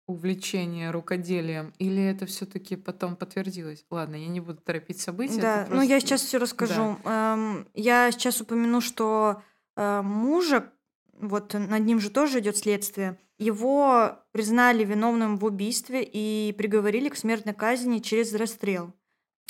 [0.09, 3.84] увлечение рукоделием, или это все-таки потом подтвердилось?
[3.90, 5.40] Ладно, я не буду торопить события.
[5.40, 6.96] Да, это ну я просто- сейчас все расскажу.
[7.04, 9.42] Эм, я сейчас упомяну, что
[9.76, 10.72] э, мужа,
[11.12, 17.16] вот над ним же тоже идет следствие, его признали виновным в убийстве и приговорили к
[17.16, 18.92] смертной казни через расстрел.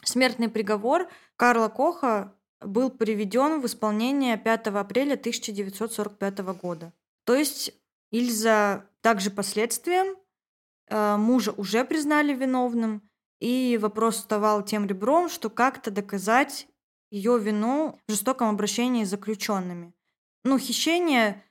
[0.05, 6.93] Смертный приговор Карла Коха был приведен в исполнение 5 апреля 1945 года.
[7.25, 7.73] То есть
[8.11, 10.17] Ильза также последствием э,
[10.91, 13.03] мужа уже признали виновным,
[13.41, 16.67] и вопрос вставал тем ребром, что как-то доказать
[17.11, 19.95] ее вину в жестоком обращении с заключенными.
[20.45, 21.43] Ну, хищение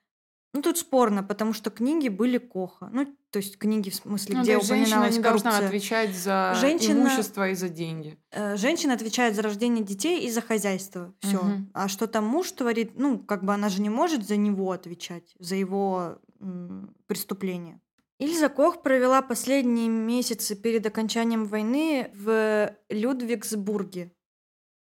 [0.54, 2.90] ну, тут спорно, потому что книги были Коха.
[2.92, 5.68] Ну, то есть книги, в смысле, Ну, где есть женщина упоминалась не должна коррупция.
[5.68, 8.18] отвечать за Женщина- имущество и за деньги.
[8.32, 11.14] Э, Женщина отвечает за рождение детей и за хозяйство.
[11.20, 11.38] Все.
[11.44, 11.70] Мгм.
[11.74, 15.36] А что там муж творит, ну, как бы она же не может за него отвечать,
[15.38, 17.80] за его м, преступления.
[18.20, 24.12] Ильза Кох провела последние месяцы перед окончанием войны в Людвигсбурге,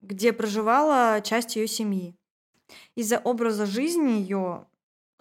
[0.01, 2.17] где проживала часть ее семьи.
[2.95, 4.67] Из-за образа жизни ее,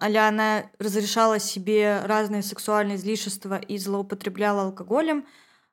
[0.00, 5.26] аля она разрешала себе разные сексуальные излишества и злоупотребляла алкоголем,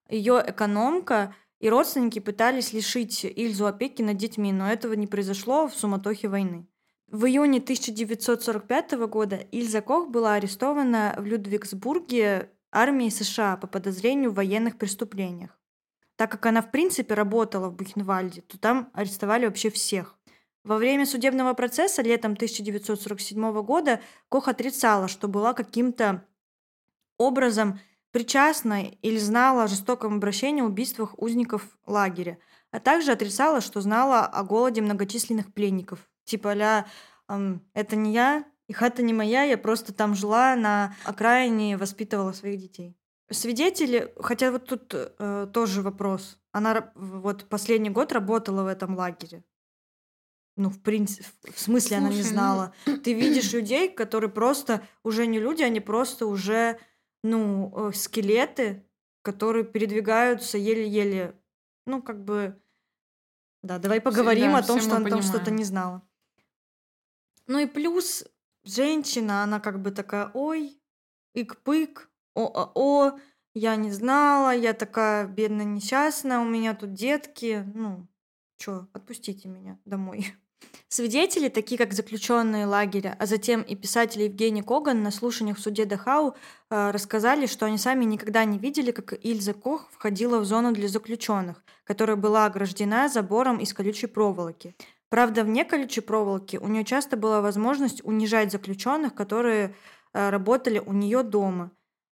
[0.10, 5.74] ее экономка и родственники пытались лишить Ильзу опеки над детьми, но этого не произошло в
[5.74, 6.68] суматохе войны.
[7.14, 14.34] В июне 1945 года Ильза Кох была арестована в Людвигсбурге армией США по подозрению в
[14.34, 15.51] военных преступлениях.
[16.16, 20.18] Так как она в принципе работала в Бухенвальде, то там арестовали вообще всех.
[20.64, 26.26] Во время судебного процесса летом 1947 года Кох отрицала, что была каким-то
[27.20, 32.39] образом причастна или знала о жестоком обращении убийствах узников лагеря,
[32.72, 36.09] а также отрицала, что знала о голоде многочисленных пленников.
[36.26, 36.86] Типа а
[37.74, 42.59] «это не я, и хата не моя, я просто там жила на окраине воспитывала своих
[42.59, 42.97] детей».
[43.30, 46.38] Свидетели, хотя вот тут э, тоже вопрос.
[46.51, 49.43] Она вот последний год работала в этом лагере.
[50.55, 52.74] Ну, в принципе, в смысле она не Слушай, ну, знала.
[53.03, 56.80] Ты видишь людей, которые просто уже не люди, они просто уже,
[57.24, 58.86] ну, э, скелеты,
[59.24, 61.36] которые передвигаются еле-еле.
[61.88, 62.61] Ну, как бы,
[63.63, 66.03] да, давай поговорим да, о том, что она там что-то не знала.
[67.48, 68.26] Ну и плюс
[68.64, 70.80] женщина, она как бы такая, ой,
[71.34, 73.20] ик-пык, о-о-о,
[73.54, 78.08] я не знала, я такая бедная, несчастная, у меня тут детки, ну,
[78.58, 80.34] чё, отпустите меня домой.
[80.88, 85.86] Свидетели, такие как заключенные лагеря, а затем и писатель Евгений Коган на слушаниях в суде
[85.86, 86.36] Дахау
[86.70, 90.88] э, рассказали, что они сами никогда не видели, как Ильза Кох входила в зону для
[90.88, 94.76] заключенных, которая была ограждена забором из колючей проволоки.
[95.14, 99.76] Правда, вне колючей проволоки у нее часто была возможность унижать заключенных, которые
[100.11, 101.70] э, работали у нее дома.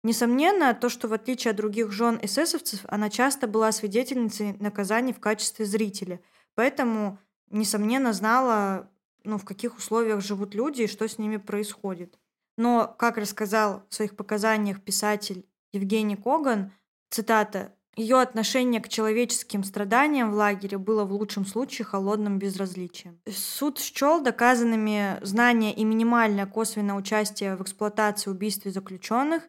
[0.01, 5.19] Несомненно, то, что в отличие от других жен эсэсовцев, она часто была свидетельницей наказаний в
[5.19, 6.21] качестве зрителя.
[6.53, 7.19] Поэтому,
[7.49, 8.89] несомненно, знала,
[9.25, 12.17] ну, в каких условиях живут люди и что с ними происходит.
[12.57, 16.71] Но, как рассказал в своих показаниях писатель Евгений Коган,
[17.09, 23.19] цитата, ее отношение к человеческим страданиям в лагере было в лучшем случае холодным безразличием.
[23.29, 29.43] Суд счел доказанными знания и минимальное косвенное участие в эксплуатации убийстве заключенных,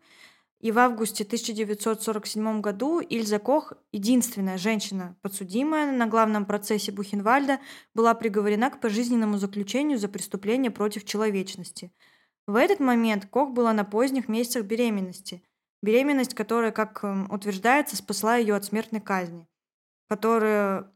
[0.61, 7.61] и в августе 1947 году Ильза Кох, единственная женщина, подсудимая на главном процессе Бухенвальда,
[7.95, 11.93] была приговорена к пожизненному заключению за преступление против человечности.
[12.47, 15.43] В этот момент Кох была на поздних месяцах беременности.
[15.83, 19.47] Беременность, которая, как эм, утверждается, спасла ее от смертной казни,
[20.09, 20.91] которую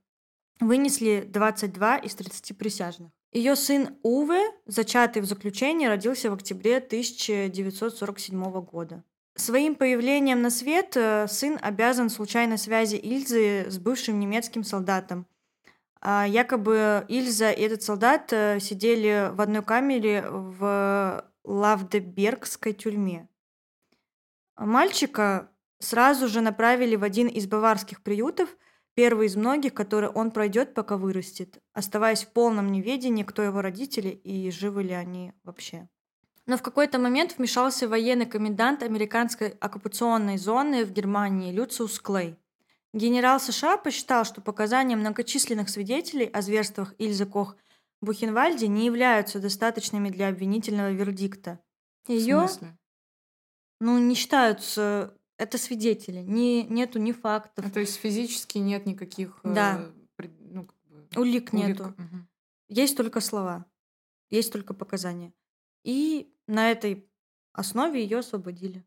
[0.61, 3.11] вынесли 22 из 30 присяжных.
[3.33, 9.05] Ее сын Уве, зачатый в заключении, родился в октябре 1947 года.
[9.37, 15.26] Своим появлением на свет э, сын обязан случайной связи Ильзы с бывшим немецким солдатом.
[16.03, 23.30] А якобы Ильза и этот солдат э, сидели в одной камере в Лавдебергской тюрьме.
[24.61, 28.54] Мальчика сразу же направили в один из баварских приютов,
[28.94, 34.11] первый из многих, который он пройдет, пока вырастет, оставаясь в полном неведении, кто его родители
[34.11, 35.88] и живы ли они вообще.
[36.44, 42.36] Но в какой-то момент вмешался военный комендант американской оккупационной зоны в Германии Люциус Клей.
[42.92, 47.56] Генерал США посчитал, что показания многочисленных свидетелей о зверствах Ильзы Кох
[48.02, 51.61] в Бухенвальде не являются достаточными для обвинительного вердикта.
[52.04, 52.76] В Ее, смысле?
[53.81, 59.41] Ну, не считаются, это свидетели, не, нету ни фактов, А, то есть физически нет никаких...
[59.43, 59.91] э, Да.
[60.16, 61.53] пред- ну, как бы, улик улик.
[61.53, 61.95] нету.
[61.97, 62.28] Мгм.
[62.68, 63.64] Есть только слова,
[64.28, 65.33] есть только показания.
[65.83, 67.09] И на этой
[67.53, 68.85] основе ее освободили.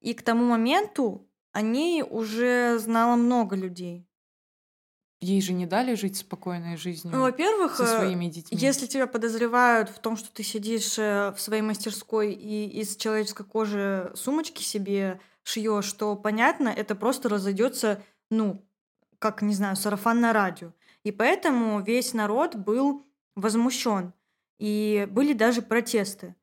[0.00, 4.07] И к тому моменту о ней уже знало много людей.
[5.20, 8.56] Ей же не дали жить спокойной жизнью Ну, во-первых, со э, своими детьми.
[8.56, 13.44] если тебя подозревают в том, что ты сидишь э, в своей мастерской и из человеческой
[13.44, 18.00] кожи сумочки себе шьешь, то понятно, это просто разойдется,
[18.30, 18.64] ну,
[19.18, 20.72] как, не знаю, сарафан на радио.
[21.02, 23.04] И поэтому весь народ был
[23.34, 24.12] возмущен.
[24.58, 26.36] И были даже протесты.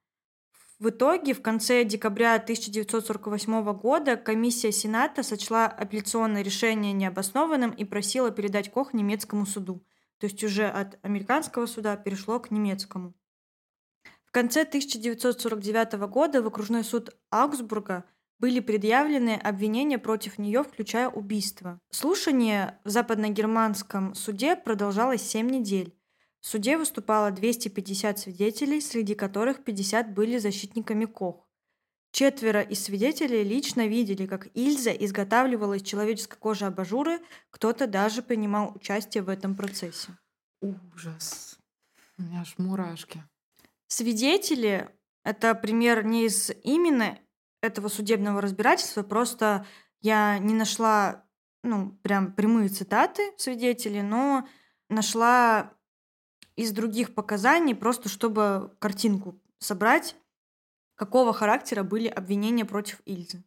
[0.77, 8.29] В итоге в конце декабря 1948 года комиссия Сената сочла апелляционное решение необоснованным и просила
[8.29, 9.85] передать Кох немецкому суду.
[10.19, 13.13] То есть уже от американского суда перешло к немецкому.
[14.25, 18.03] В конце 1949 года в окружной суд Аугсбурга
[18.39, 21.79] были предъявлены обвинения против нее, включая убийство.
[21.89, 25.95] Слушание в западногерманском суде продолжалось 7 недель.
[26.45, 31.43] В суде выступало 250 свидетелей, среди которых 50 были защитниками Кох.
[32.11, 37.19] Четверо из свидетелей лично видели, как Ильза изготавливала из человеческой кожи абажуры,
[37.49, 40.09] кто-то даже принимал участие в этом процессе.
[40.61, 41.57] Ужас.
[42.19, 43.23] У меня аж мурашки.
[43.87, 44.87] Свидетели—
[45.23, 47.17] это пример не из именно
[47.63, 49.65] этого судебного разбирательства, просто
[49.99, 51.25] я не нашла,
[51.63, 54.47] ну, прям прямые цитаты свидетелей, но
[54.89, 55.75] нашла
[56.55, 60.15] из других показаний, просто чтобы картинку собрать,
[60.95, 63.43] какого характера были обвинения против Ильзы.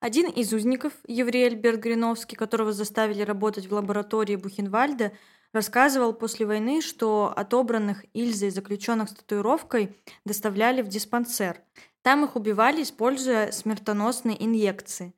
[0.00, 5.12] Один из узников, еврей Альберт Гриновский, которого заставили работать в лаборатории Бухенвальда,
[5.52, 11.62] рассказывал после войны, что отобранных Ильзой заключенных с татуировкой доставляли в диспансер.
[12.02, 15.14] Там их убивали, используя смертоносные инъекции.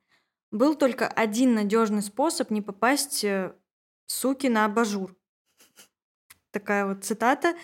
[0.51, 3.53] Был только один надежный способ не попасть э,
[4.07, 5.15] суки на абажур
[6.51, 7.55] такая вот цитата.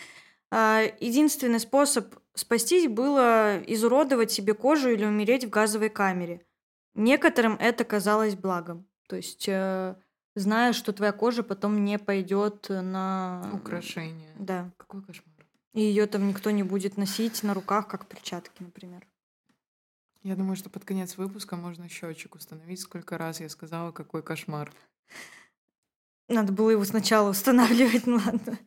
[0.52, 6.46] А, Единственный способ спастись было изуродовать себе кожу или умереть в газовой камере.
[6.96, 8.88] Некоторым это казалось благом.
[9.08, 9.96] То есть, э,
[10.36, 13.50] зная, что твоя кожа потом не пойдет на...
[13.54, 14.30] Украшение.
[14.38, 14.72] Да.
[14.78, 15.46] Какой кошмар.
[15.74, 19.06] И ее там никто не будет носить на руках, как перчатки, например.
[20.24, 24.74] Я думаю, что под конец выпуска можно счетчик установить, сколько раз я сказала, какой кошмар.
[26.28, 28.60] Надо было его сначала устанавливать, ну ладно.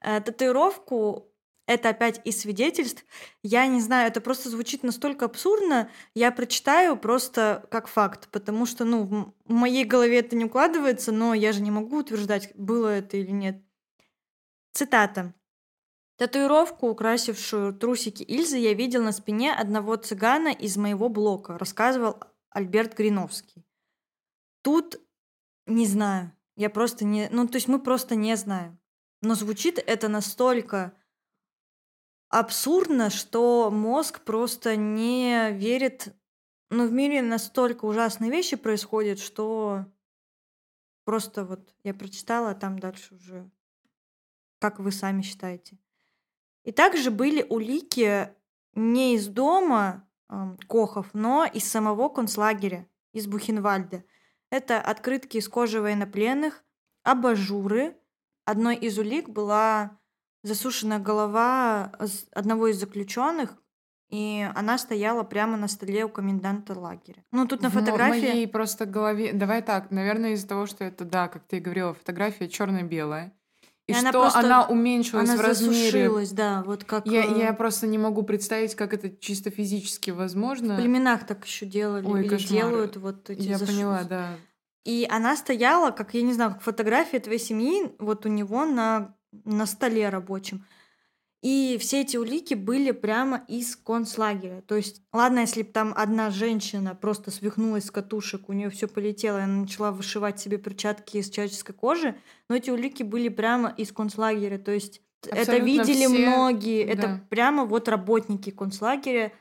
[0.00, 1.28] Э, татуировку
[1.68, 3.04] это опять из свидетельств.
[3.42, 5.90] Я не знаю, это просто звучит настолько абсурдно.
[6.14, 11.34] Я прочитаю просто как факт, потому что, ну, в моей голове это не укладывается, но
[11.34, 13.62] я же не могу утверждать, было это или нет.
[14.72, 15.34] Цитата.
[16.16, 22.96] Татуировку, украсившую трусики Ильзы, я видел на спине одного цыгана из моего блока, рассказывал Альберт
[22.96, 23.66] Гриновский.
[24.62, 24.98] Тут
[25.66, 26.32] не знаю.
[26.58, 27.28] Я просто не...
[27.30, 28.80] Ну, то есть мы просто не знаем.
[29.22, 30.92] Но звучит это настолько
[32.30, 36.16] абсурдно, что мозг просто не верит...
[36.70, 39.86] Ну, в мире настолько ужасные вещи происходят, что
[41.04, 43.48] просто вот я прочитала, а там дальше уже
[44.58, 45.78] как вы сами считаете.
[46.64, 48.34] И также были улики
[48.74, 54.02] не из дома э, Кохов, но из самого концлагеря, из Бухенвальда–
[54.50, 56.64] это открытки из кожи военнопленных,
[57.02, 57.96] абажуры.
[58.44, 59.98] Одной из улик была
[60.42, 61.92] засушенная голова
[62.32, 63.56] одного из заключенных,
[64.08, 67.24] и она стояла прямо на столе у коменданта лагеря.
[67.30, 68.20] Ну, тут на фотографии...
[68.20, 69.32] В моей просто голове...
[69.34, 73.37] Давай так, наверное, из-за того, что это, да, как ты и говорила, фотография черно белая
[73.88, 75.74] и, и что она, просто, она уменьшилась она в размере.
[75.74, 77.06] засушилась, да, вот как...
[77.06, 80.74] Я, я просто не могу представить, как это чисто физически возможно.
[80.74, 82.50] В племенах так еще делали Ой, или кошмар.
[82.50, 83.72] делают вот эти Я зашу...
[83.72, 84.28] поняла, да.
[84.84, 89.16] И она стояла, как, я не знаю, как фотография твоей семьи, вот у него на,
[89.44, 90.66] на столе рабочем.
[91.40, 94.60] И все эти улики были прямо из концлагеря.
[94.62, 98.88] То есть, ладно, если бы там одна женщина просто свихнулась с катушек, у нее все
[98.88, 102.16] полетело, и она начала вышивать себе перчатки из человеческой кожи,
[102.48, 104.58] но эти улики были прямо из концлагеря.
[104.58, 106.08] То есть, Абсолютно это видели все...
[106.08, 106.84] многие.
[106.86, 106.92] Да.
[106.92, 109.32] Это прямо вот работники концлагеря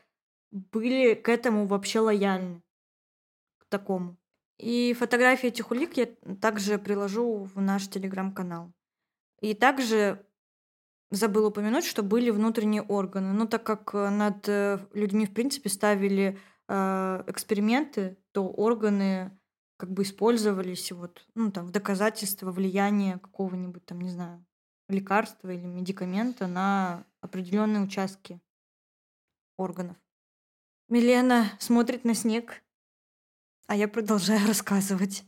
[0.52, 2.62] были к этому вообще лояльны.
[3.60, 4.18] К такому.
[4.60, 6.08] И фотографии этих улик я
[6.42, 8.72] также приложу в наш телеграм-канал.
[9.40, 10.26] И также
[11.12, 13.34] забыл упомянуть, что были внутренние органы.
[13.34, 19.38] Ну, так как э, над э, людьми, в принципе, ставили э, эксперименты, то органы
[19.78, 24.44] как бы использовались вот, ну, там, в доказательство влияния какого-нибудь, там, не знаю,
[24.90, 28.42] лекарства или медикамента на определенные участки
[29.58, 29.98] органов.
[30.90, 32.64] Милена смотрит на снег,
[33.68, 35.24] а я продолжаю рассказывать.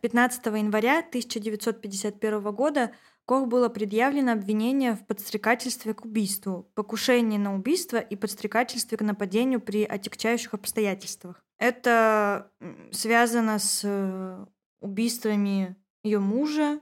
[0.00, 2.92] 15 января 1951 года
[3.26, 9.60] Кох было предъявлено обвинение в подстрекательстве к убийству, покушении на убийство и подстрекательстве к нападению
[9.60, 11.44] при отягчающих обстоятельствах.
[11.58, 12.52] Это
[12.92, 14.46] связано с э,
[14.80, 16.80] убийствами ее мужа,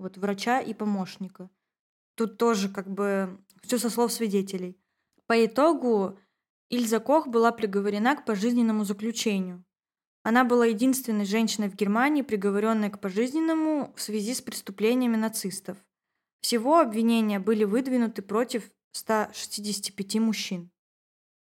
[0.00, 1.48] вот врача и помощника.
[2.16, 4.76] Тут тоже как бы все со слов свидетелей.
[5.26, 6.18] По итогу
[6.68, 9.64] Ильза Кох была приговорена к пожизненному заключению.
[10.22, 15.78] Она была единственной женщиной в Германии, приговоренной к пожизненному в связи с преступлениями нацистов.
[16.40, 20.70] Всего обвинения были выдвинуты против 165 мужчин.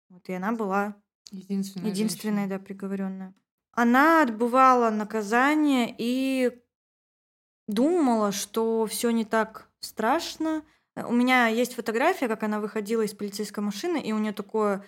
[0.08, 0.96] Вот, и она была
[1.30, 3.34] Единственная единственная, да, приговоренная.
[3.72, 6.52] Она отбывала наказание и
[7.66, 10.64] думала, что все не так страшно.
[10.96, 14.84] У меня есть фотография, как она выходила из полицейской машины, и у нее такое,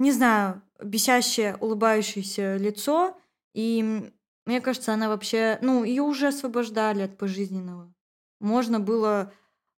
[0.00, 3.16] не знаю, бесящее, улыбающееся лицо.
[3.54, 4.10] И
[4.46, 7.92] мне кажется, она вообще, ну, ее уже освобождали от пожизненного.
[8.40, 9.32] Можно было,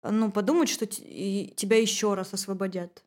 [0.02, 3.02] ну, подумать, что тебя еще раз освободят.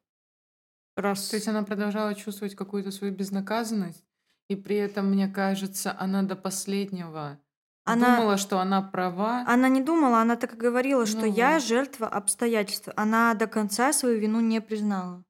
[0.98, 1.30] Раз.
[1.30, 4.04] То есть она продолжала чувствовать какую-то свою безнаказанность,
[4.50, 7.40] и при этом, мне кажется, она до последнего
[7.86, 8.16] она...
[8.16, 9.44] думала, что она права.
[9.48, 12.90] Она не думала, она так и говорила, что ну, я жертва обстоятельств.
[12.96, 15.24] Она до конца свою вину не признала.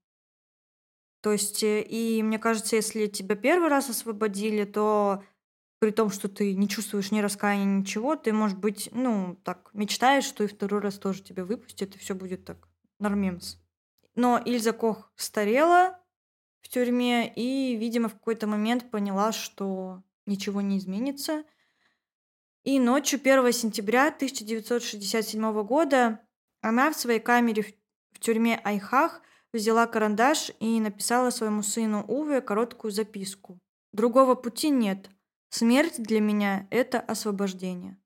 [1.24, 5.24] То есть, э, и мне кажется, если тебя первый раз освободили, то
[5.80, 10.26] при том, что ты не чувствуешь ни раскаяния, ничего, ты, может быть, ну, так, мечтаешь,
[10.26, 12.67] что и второй раз тоже тебя выпустят, и все будет так,
[12.99, 13.57] нормимс.
[14.15, 15.97] Но Ильза Кох старела
[16.59, 21.45] в тюрьме и, видимо, в какой-то момент поняла, что ничего не изменится.
[22.65, 26.19] И ночью 1 сентября 1967 года
[26.59, 27.63] она в своей камере
[28.11, 29.21] в тюрьме Айхах
[29.54, 33.60] взяла карандаш и написала своему сыну Уве короткую записку.
[33.91, 35.10] «Другого пути нет.
[35.49, 37.97] Смерть для меня– это освобождение.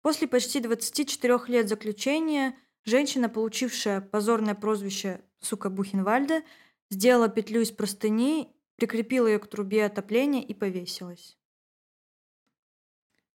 [0.00, 6.42] После почти 24 лет заключения женщина, получившая позорное прозвище «сука Бухенвальда»,
[6.90, 11.36] сделала петлю из простыни, прикрепила ее к трубе отопления и повесилась.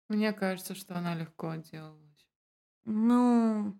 [0.08, 2.28] Мне кажется, что она легко отделалась.
[2.84, 3.79] Ну,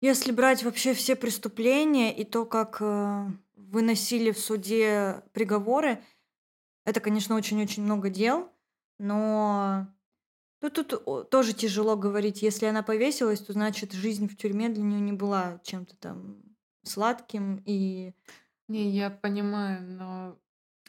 [0.00, 3.26] если брать вообще все преступления и то, как э,
[3.56, 6.02] выносили в суде приговоры,
[6.84, 8.50] это, конечно, очень-очень много дел.
[8.98, 9.86] Но
[10.62, 12.42] ну, тут тоже тяжело говорить.
[12.42, 16.42] Если она повесилась, то значит жизнь в тюрьме для нее не была чем-то там
[16.82, 18.12] сладким и...
[18.68, 20.38] Не, я понимаю, но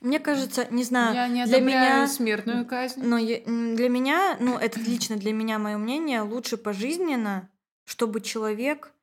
[0.02, 3.02] мне кажется, не знаю, я не для меня смертную казнь.
[3.04, 7.50] Но я, для меня, ну это лично для меня мое мнение, лучше пожизненно,
[7.86, 8.94] чтобы человек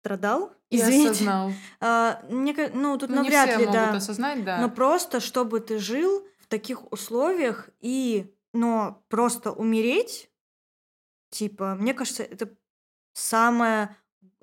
[0.00, 1.52] страдал, и осознал.
[1.80, 3.92] А, мне, ну тут ну, навряд ли, да.
[3.92, 4.60] осознать, да.
[4.60, 10.30] Но просто чтобы ты жил таких условиях и, но просто умереть,
[11.30, 12.54] типа, мне кажется, это
[13.12, 13.96] самое,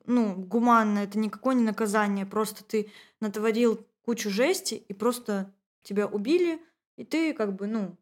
[0.06, 5.52] ну, гуманное, это никакое не наказание, просто ты натворил кучу жести и просто
[5.82, 6.62] тебя убили,
[6.96, 7.98] и ты как бы, ну,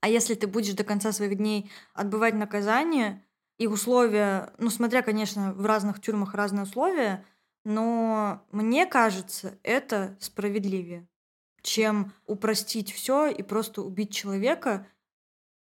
[0.00, 3.25] а если ты будешь до конца своих дней отбывать наказание,
[3.58, 7.24] и условия, ну, смотря, конечно, в разных тюрьмах разные условия,
[7.64, 11.08] но мне кажется, это справедливее
[11.66, 14.86] чем упростить все и просто убить человека.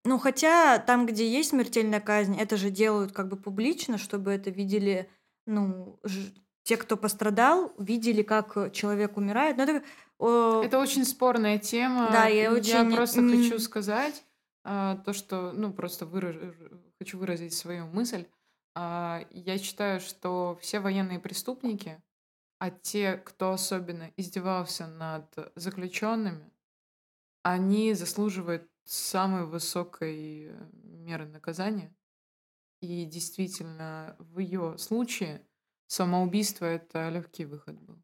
[0.04, 4.50] Ну, хотя там, где есть смертельная казнь, это же делают как бы публично, чтобы это
[4.50, 5.10] видели,
[5.44, 6.32] ну, ж...
[6.62, 9.56] те, кто пострадал, видели, как человек умирает.
[9.56, 9.82] Но это,
[10.18, 10.62] о...
[10.62, 12.08] это очень спорная тема.
[12.12, 12.90] Да, я очень...
[12.90, 14.24] Я просто хочу сказать
[14.64, 16.36] а, то, что, ну, просто выраж...
[16.98, 18.26] хочу выразить свою мысль.
[18.74, 22.02] А, я считаю, что все военные преступники,
[22.58, 26.50] а те, кто особенно издевался над заключенными,
[27.42, 31.94] они заслуживают самой высокой меры наказания.
[32.80, 35.46] И действительно, в ее случае
[35.86, 38.02] самоубийство это легкий выход был.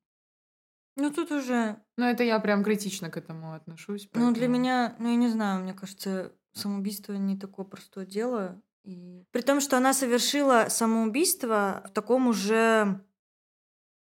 [0.97, 1.81] Ну тут уже.
[1.97, 4.07] Ну это я прям критично к этому отношусь.
[4.07, 4.27] Поэтому...
[4.27, 8.61] Ну для меня, ну я не знаю, мне кажется, самоубийство не такое простое дело.
[8.85, 13.03] При том, что она совершила самоубийство в таком уже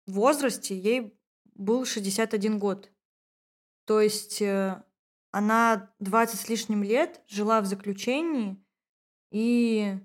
[0.07, 1.17] возрасте ей
[1.53, 2.91] был 61 год.
[3.85, 4.83] То есть э,
[5.31, 8.63] она 20 с лишним лет жила в заключении,
[9.31, 9.97] и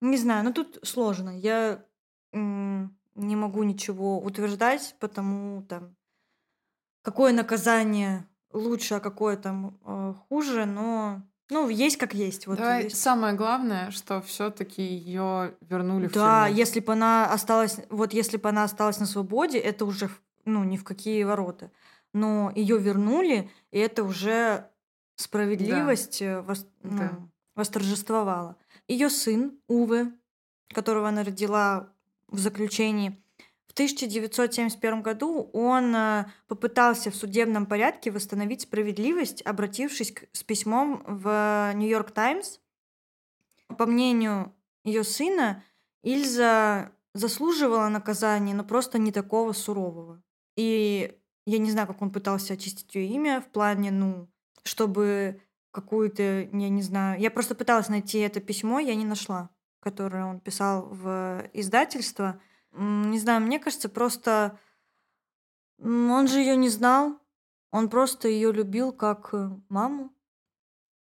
[0.00, 1.30] не знаю, ну тут сложно.
[1.38, 1.84] Я
[2.32, 5.96] не могу ничего утверждать, потому там
[7.02, 12.46] какое наказание лучше, а какое там э, хуже, но ну, есть как есть.
[12.46, 12.96] Вот да, есть.
[12.96, 18.48] самое главное, что все-таки ее вернули в Да, если бы она осталась, вот если бы
[18.48, 20.10] она осталась на свободе, это уже,
[20.44, 21.70] ну, ни в какие ворота.
[22.12, 24.68] Но ее вернули, и это уже
[25.14, 26.26] справедливость да.
[26.26, 27.18] Э, вос, ну, да.
[27.54, 28.56] восторжествовала.
[28.88, 30.12] Ее сын Уве,
[30.74, 31.92] которого она родила
[32.28, 33.22] в заключении,
[33.76, 42.10] 1971 году он э, попытался в судебном порядке восстановить справедливость, обратившись с письмом в Нью-Йорк
[42.10, 42.58] Таймс.
[43.76, 45.62] По мнению ее сына,
[46.02, 50.22] Ильза заслуживала наказания, но просто не такого сурового.
[50.56, 51.14] И
[51.44, 54.26] я не знаю, как он пытался очистить ее имя в плане, ну,
[54.62, 59.50] чтобы какую-то, я не знаю, я просто пыталась найти это письмо, я не нашла,
[59.80, 62.40] которое он писал в издательство–
[62.76, 64.58] не знаю, мне кажется, просто
[65.78, 67.18] Он же ее не знал.
[67.70, 70.12] Он просто ее любил как э, маму.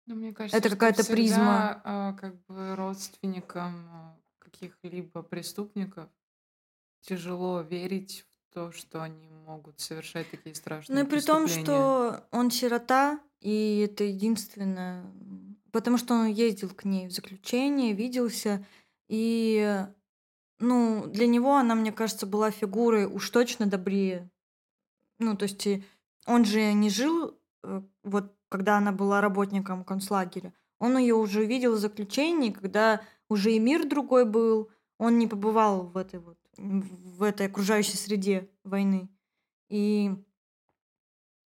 [0.05, 1.81] Ну, мне кажется, Это какая-то призма.
[1.83, 6.09] а, как бы родственникам а, каких-либо преступников
[7.01, 12.27] тяжело верить в то, что они могут совершать такие Ну и страшные при том, что
[12.31, 15.05] он сирота, и это единственное,
[15.71, 18.65] потому что он ездил к ней в заключение, виделся,
[19.07, 19.85] и,
[20.61, 24.29] ну, для него она, мне кажется, была фигурой уж точно добрее.
[25.19, 25.67] Ну, то есть
[26.25, 31.75] он же не жил, э, вот когда она была работником концлагеря, он ее уже видел
[31.75, 37.23] в заключении, когда уже и мир другой был, он не побывал в этой вот, в
[37.23, 39.09] этой окружающей среде войны.
[39.69, 40.11] И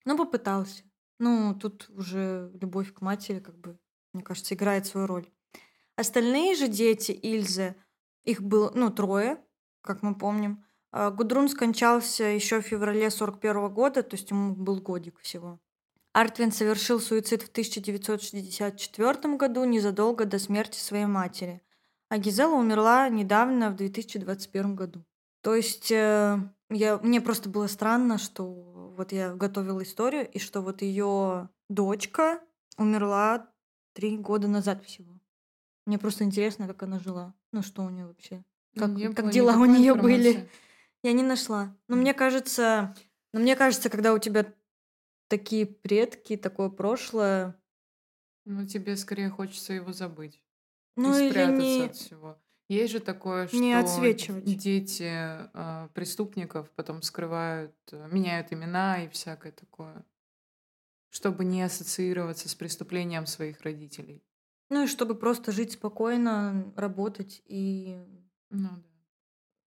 [0.03, 0.83] ну, попытался.
[1.19, 3.77] Ну, тут уже любовь к матери, как бы,
[4.13, 5.29] мне кажется, играет свою роль.
[5.95, 7.75] Остальные же дети Ильзы,
[8.25, 9.39] их было, ну, трое,
[9.81, 10.65] как мы помним.
[10.91, 15.59] А Гудрун скончался еще в феврале 41 года, то есть ему был годик всего.
[16.13, 21.61] Артвин совершил суицид в 1964 году, незадолго до смерти своей матери.
[22.07, 25.03] А Гизела умерла недавно, в 2021 году.
[25.41, 28.45] То есть э, я, мне просто было странно, что
[28.95, 32.39] вот я готовила историю, и что вот ее дочка
[32.77, 33.49] умерла
[33.93, 35.14] три года назад всего.
[35.85, 37.33] Мне просто интересно, как она жила.
[37.51, 38.43] Ну, что у нее вообще.
[38.75, 40.49] Как, Не как дела у нее были.
[41.03, 41.75] Я не нашла.
[41.87, 42.95] Но мне кажется,
[43.33, 44.51] но мне кажется, когда у тебя
[45.27, 47.55] такие предки, такое прошлое,
[48.45, 50.41] Ну, тебе скорее хочется его забыть
[50.95, 52.37] ну и спрятаться не, от всего.
[52.67, 54.57] Есть же такое, не что отсвечивать.
[54.57, 60.03] дети а, преступников потом скрывают, э, меняют имена и всякое такое,
[61.11, 64.23] чтобы не ассоциироваться с преступлением своих родителей.
[64.69, 67.97] Ну и чтобы просто жить спокойно, работать и
[68.49, 68.83] Ну да.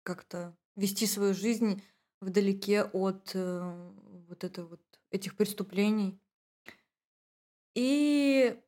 [0.03, 1.83] как-то вести свою жизнь
[2.21, 3.91] вдалеке от э,
[4.29, 4.81] вот это вот
[5.11, 6.21] этих преступлений.
[7.75, 8.59] И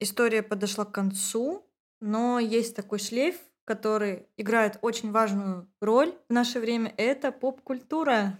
[0.00, 1.66] история подошла к концу,
[2.00, 6.94] но есть такой шлейф, который играет очень важную роль в наше время.
[6.96, 8.38] Это поп-культура.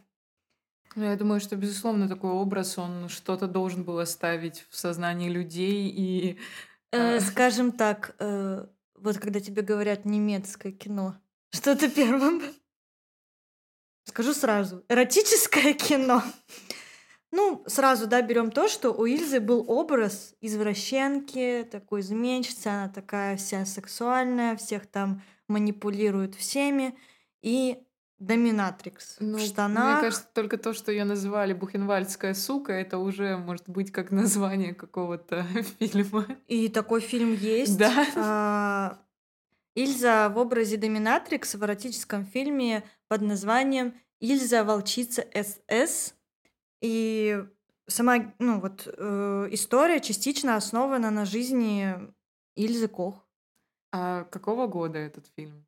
[0.94, 5.88] Ну, Я думаю, что, безусловно, такой образ, он что-то должен был оставить в сознании людей
[5.88, 6.38] и...
[6.92, 11.16] Э, а, скажем так, э, вот когда тебе говорят немецкое кино,
[11.50, 12.42] что ты первым?
[14.04, 16.22] Скажу сразу, эротическое кино.
[17.32, 23.36] Ну, сразу, да, берем то, что у Ильзы был образ извращенки, такой изменщицы, она такая
[23.36, 26.96] вся сексуальная, всех там манипулирует всеми,
[27.42, 27.85] и
[28.18, 30.00] доминатрикс в Ну, мне штанах.
[30.00, 35.44] кажется, только то, что ее называли Бухенвальдская сука, это уже может быть как название какого-то
[35.78, 36.26] фильма.
[36.48, 37.76] И такой фильм есть.
[37.78, 38.06] Да.
[38.16, 38.98] А,
[39.74, 46.14] Ильза в образе доминатрикс в эротическом фильме под названием «Ильза волчица СС».
[46.80, 47.44] И
[47.86, 51.94] сама, ну вот, э, история частично основана на жизни
[52.54, 53.26] Ильзы Кох.
[53.92, 55.65] А какого года этот фильм?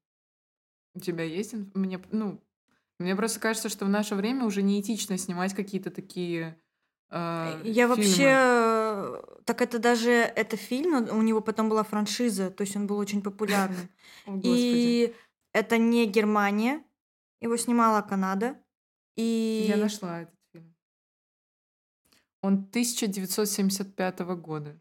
[0.98, 1.54] У тебя есть?
[1.74, 2.40] Мне, ну,
[2.98, 6.60] мне просто кажется, что в наше время уже неэтично снимать какие-то такие
[7.08, 8.02] а, Я вообще...
[8.02, 8.32] фильмы.
[8.32, 10.10] э, Так это даже...
[10.10, 13.88] Это фильм, но у него потом была франшиза, то есть он был очень популярным.
[14.42, 15.14] И
[15.52, 16.82] это не Германия,
[17.40, 18.60] его снимала Канада.
[19.14, 19.66] И...
[19.68, 20.74] Я нашла этот фильм.
[22.42, 24.76] Он 1975 года.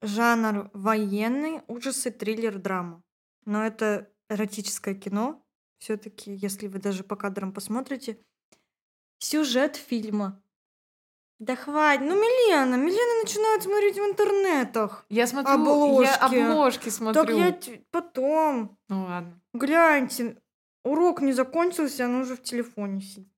[0.00, 3.02] Жанр военный, ужасы, триллер, драма.
[3.44, 5.42] Но это эротическое кино.
[5.78, 8.18] Все-таки, если вы даже по кадрам посмотрите,
[9.18, 10.42] сюжет фильма.
[11.38, 12.00] Да хватит.
[12.02, 15.06] Ну, Милена, Милена начинает смотреть в интернетах.
[15.08, 16.34] Я смотрю, Обложки.
[16.34, 17.24] я обложки смотрю.
[17.24, 18.76] Так я т- потом.
[18.88, 19.40] Ну ладно.
[19.54, 20.36] Гляньте,
[20.82, 23.32] урок не закончился, она уже в телефоне сидит.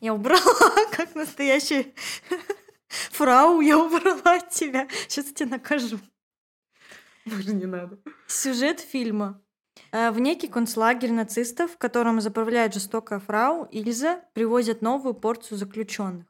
[0.00, 0.42] Я убрала,
[0.92, 1.86] как настоящая
[2.88, 4.88] фрау, я убрала от тебя.
[5.08, 5.98] Сейчас я тебя накажу.
[7.24, 7.98] Боже, не надо.
[8.26, 9.40] Сюжет фильма.
[9.92, 16.26] Э, В некий концлагерь нацистов, в котором заправляет жестокая фрау, Ильза привозят новую порцию заключенных.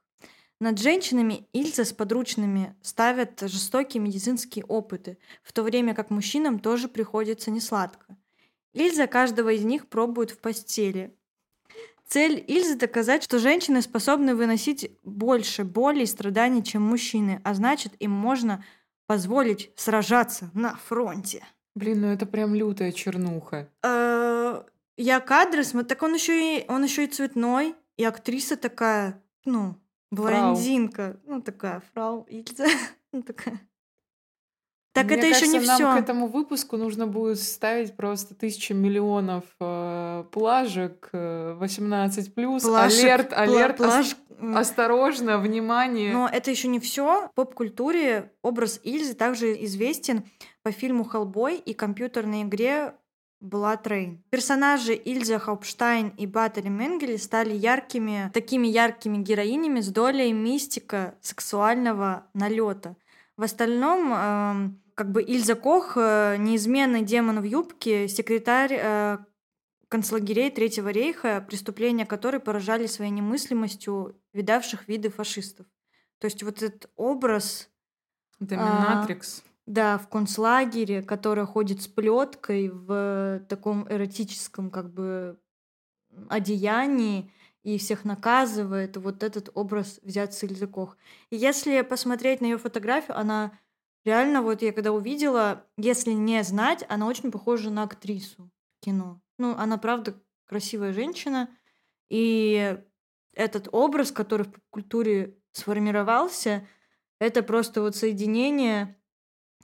[0.61, 6.89] Над женщинами Ильза с подручными ставят жестокие медицинские опыты, в то время как мужчинам тоже
[6.89, 8.17] приходится несладко.
[8.73, 11.15] Ильза каждого из них пробует в постели.
[12.09, 17.93] Цель Ильзы доказать, что женщины способны выносить больше боли и страданий, чем мужчины, а значит,
[18.01, 18.65] им можно
[19.07, 21.45] позволить сражаться на фронте.
[21.79, 23.69] Блин, ну это прям лютая чернуха.
[23.85, 24.63] Э,
[24.97, 29.77] Я кадры смотрю, так он еще и он еще и цветной, и актриса такая, ну,
[30.11, 32.67] блондинка, ну такая фрау Ильза,
[33.13, 33.61] ну такая.
[34.99, 35.99] Так Мне это еще кажется, не нам к все.
[36.01, 42.63] этому выпуску нужно будет ставить просто тысячи миллионов э, плажек э, 18 плюс.
[42.63, 46.13] Плашек, Алерт, пла- алерт, плаш- м, осторожно, внимание.
[46.13, 47.29] Но это еще не все.
[47.29, 50.25] В поп-культуре образ Ильзы также известен
[50.63, 52.95] по фильму «Хеллбой» и компьютерной игре
[53.43, 54.19] Blood Rain.
[54.31, 62.27] Персонажи Ильза Хаупштайн и Баттери Менгеле стали яркими, такими яркими героинями с долей мистика сексуального
[62.35, 62.97] налета.
[63.37, 69.19] В остальном, эм, как бы Ильза Кох, э, неизменный демон в юбке, секретарь э,
[69.87, 75.67] концлагерей Третьего рейха, преступления которой поражали своей немыслимостью видавших виды фашистов.
[76.19, 77.71] То есть вот этот образ,
[78.41, 79.45] Доминатрикс.
[79.67, 85.39] да, в концлагере, которая ходит с плеткой в таком эротическом как бы
[86.29, 87.33] одеянии
[87.63, 90.97] и всех наказывает, вот этот образ взят с Ильзы Кох.
[91.31, 93.53] И если посмотреть на ее фотографию, она
[94.05, 99.21] реально, вот я когда увидела, если не знать, она очень похожа на актрису кино.
[99.39, 101.49] Ну, она правда красивая женщина,
[102.11, 102.79] и
[103.35, 106.67] этот образ, который в культуре сформировался,
[107.21, 108.97] это просто вот соединение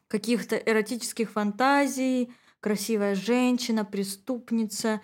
[0.09, 5.01] каких-то эротических фантазий, красивая женщина, преступница,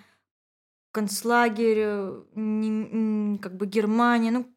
[0.93, 4.31] концлагерь, э, не- как бы Германия.
[4.31, 4.55] Ну,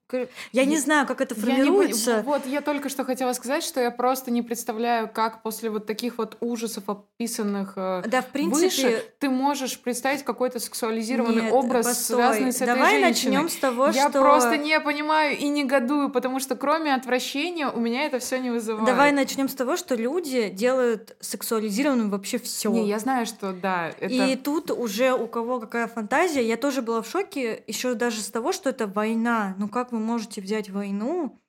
[0.52, 2.24] я не Я- знаю, как это Я не формируется.
[2.26, 6.18] Вот, я только что хотела сказать, что я просто не представляю, как после вот таких
[6.18, 11.86] вот ужасов, описанных э, Да, в принципе, выше, ты можешь представить какой-то сексуализированный нет, образ,
[11.88, 12.16] постой.
[12.18, 13.32] связанный с этой Давай женщиной.
[13.38, 14.22] начнем с того, Я что...
[14.22, 18.86] просто не понимаю и негодую, потому что кроме отвращения у меня это все не вызывает.
[18.86, 22.70] Давай начнем с того, что люди делают сексуализированным вообще все.
[22.70, 24.14] Не, я знаю, что да, это...
[24.14, 26.44] И тут уже у кого какая фантазия.
[26.46, 29.56] Я тоже была в шоке еще даже с того, что это война.
[29.58, 31.42] Ну как вы можете взять войну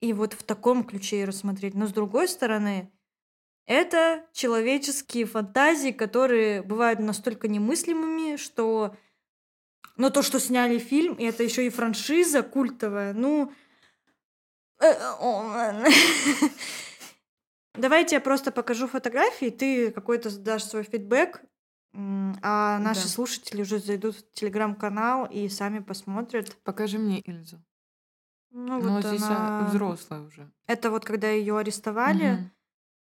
[0.00, 1.74] и вот в таком ключе и рассмотреть?
[1.74, 2.92] Но с другой стороны,
[3.66, 8.96] это человеческие фантазии, которые бывают настолько немыслимыми, что...
[9.96, 13.52] Но то, что сняли фильм, и это еще и франшиза культовая, ну...
[14.80, 15.90] э.
[17.74, 21.42] Давайте я просто покажу фотографии, ты какой-то дашь свой фидбэк,
[21.94, 23.08] а наши Да.
[23.08, 26.56] слушатели уже зайдут в телеграм-канал и сами посмотрят.
[26.62, 27.62] Покажи мне Ильзу.
[28.50, 29.66] Ну, Ну, вот здесь она...
[29.68, 30.50] взрослая уже.
[30.66, 32.50] Это вот когда ее арестовали.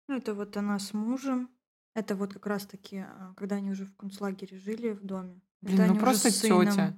[0.07, 1.49] Ну, это вот она с мужем.
[1.93, 5.41] Это вот как раз-таки, а, когда они уже в концлагере жили в доме.
[5.61, 6.97] Блин, это ну просто тетя.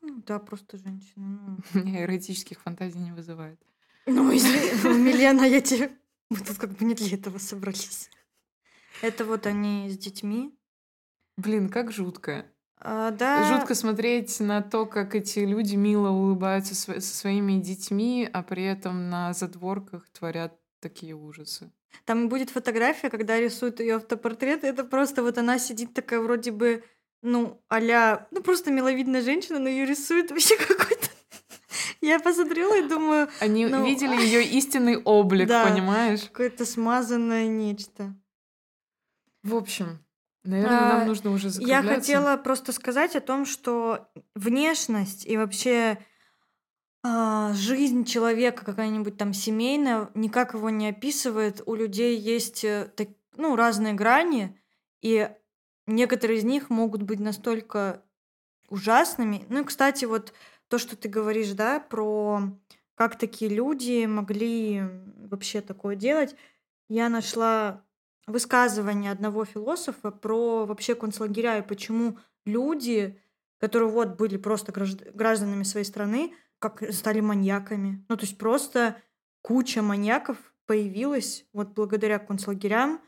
[0.00, 1.26] Ну, да, просто женщина.
[1.26, 3.60] Ну, Меня эротических фантазий не вызывает.
[4.06, 5.90] ну извини, Милена, я тебе...
[6.30, 8.10] Мы тут как бы не для этого собрались.
[9.00, 10.57] Это вот они с детьми.
[11.38, 12.44] Блин, как жутко.
[12.80, 18.42] А, да, Жутко смотреть на то, как эти люди мило улыбаются со своими детьми, а
[18.42, 21.72] при этом на задворках творят такие ужасы.
[22.04, 24.64] Там будет фотография, когда рисуют ее автопортрет.
[24.64, 26.84] Это просто вот она сидит такая вроде бы,
[27.22, 31.08] ну, а ну, просто миловидная женщина, но ее рисует вообще какой-то...
[32.00, 35.68] Я посмотрела и думаю, Они Ну, видели ее истинный облик, да.
[35.68, 36.22] понимаешь?
[36.22, 38.14] какое-то смазанное нечто.
[39.42, 40.00] В общем,
[40.48, 41.94] наверное, А, нам нужно уже Я закругляться.
[41.94, 45.98] хотела просто сказать о том, что внешность и вообще
[47.02, 51.62] а, жизнь человека какая-нибудь там семейная никак его не описывает.
[51.66, 54.58] У людей есть э, так- ну, разные грани,
[55.00, 55.30] и
[55.86, 58.02] некоторые из них могут быть настолько
[58.68, 59.44] ужасными.
[59.48, 60.32] Ну и, кстати, вот
[60.68, 62.42] то, что ты говоришь, да, про
[62.94, 64.82] как такие люди могли
[65.30, 66.34] вообще такое делать,
[66.88, 67.84] я нашла
[68.28, 73.20] высказывание одного философа про вообще концлагеря и почему люди,
[73.58, 78.04] которые вот были просто гражд- гражданами своей страны, как стали маньяками.
[78.08, 78.96] Ну, то есть просто
[79.42, 83.00] куча маньяков появилась вот благодаря концлагерям.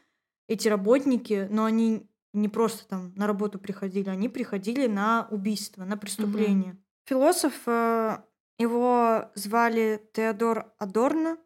[0.48, 5.96] Эти работники, но они не просто там на работу приходили, они приходили на убийство, на
[5.96, 6.76] преступление.
[7.04, 8.18] Философ, э,
[8.58, 11.38] его звали Теодор Адорно,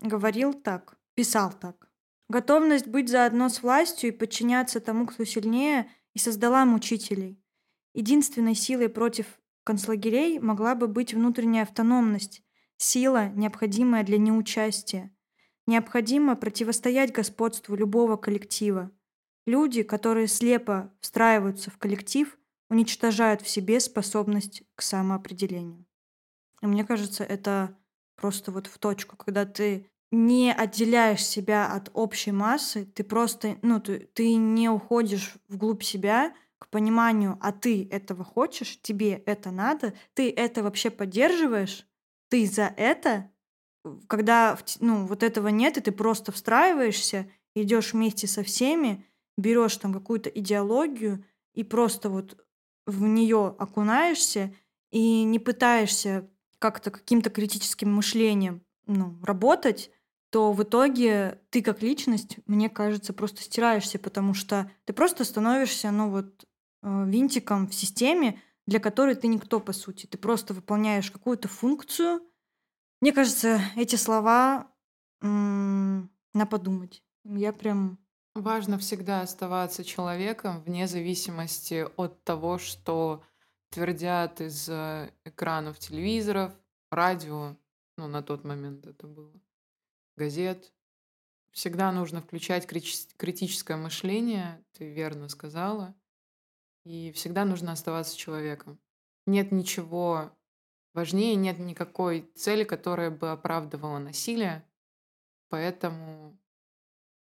[0.00, 1.87] говорил так, писал так.
[2.28, 7.40] Готовность быть заодно с властью и подчиняться тому, кто сильнее, и создала мучителей.
[7.94, 9.26] Единственной силой против
[9.64, 12.42] концлагерей могла бы быть внутренняя автономность,
[12.76, 15.14] сила, необходимая для неучастия.
[15.66, 18.90] Необходимо противостоять господству любого коллектива.
[19.46, 22.38] Люди, которые слепо встраиваются в коллектив,
[22.70, 25.86] уничтожают в себе способность к самоопределению.
[26.62, 27.78] И мне кажется, это
[28.16, 33.80] просто вот в точку, когда ты не отделяешь себя от общей массы, ты просто, ну,
[33.80, 39.94] ты, ты не уходишь вглубь себя к пониманию, а ты этого хочешь, тебе это надо,
[40.14, 41.86] ты это вообще поддерживаешь,
[42.30, 43.30] ты за это,
[44.06, 49.04] когда ну, вот этого нет, и ты просто встраиваешься, идешь вместе со всеми,
[49.36, 52.44] берешь там какую-то идеологию и просто вот
[52.86, 54.54] в нее окунаешься
[54.90, 56.28] и не пытаешься
[56.58, 59.90] как-то каким-то критическим мышлением ну, работать,
[60.30, 65.90] то в итоге ты как личность, мне кажется, просто стираешься, потому что ты просто становишься,
[65.90, 66.44] ну вот,
[66.82, 70.06] э, винтиком в системе, для которой ты никто, по сути.
[70.06, 72.20] Ты просто выполняешь какую-то функцию.
[73.00, 74.70] Мне кажется, эти слова
[75.20, 77.02] на подумать.
[77.24, 77.98] Я прям...
[78.34, 83.24] Важно всегда оставаться человеком вне зависимости от того, что
[83.70, 86.52] твердят из э, экранов телевизоров,
[86.90, 87.56] радио,
[87.96, 89.32] ну, на тот момент это было,
[90.18, 90.74] газет.
[91.52, 95.94] Всегда нужно включать крити- критическое мышление, ты верно сказала,
[96.84, 98.78] и всегда нужно оставаться человеком.
[99.26, 100.36] Нет ничего
[100.92, 104.68] важнее, нет никакой цели, которая бы оправдывала насилие,
[105.48, 106.38] поэтому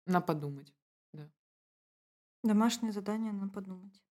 [0.06, 0.72] на подумать.
[1.12, 1.30] Да.
[2.42, 4.03] Домашнее задание на подумать.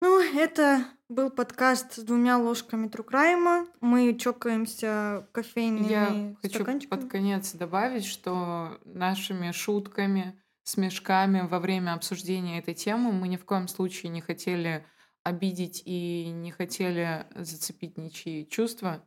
[0.00, 3.66] Ну, это был подкаст с двумя ложками Трукрайма.
[3.80, 12.58] Мы чокаемся кофейными Я хочу под конец добавить, что нашими шутками, смешками во время обсуждения
[12.58, 14.86] этой темы мы ни в коем случае не хотели
[15.22, 19.06] обидеть и не хотели зацепить ничьи чувства.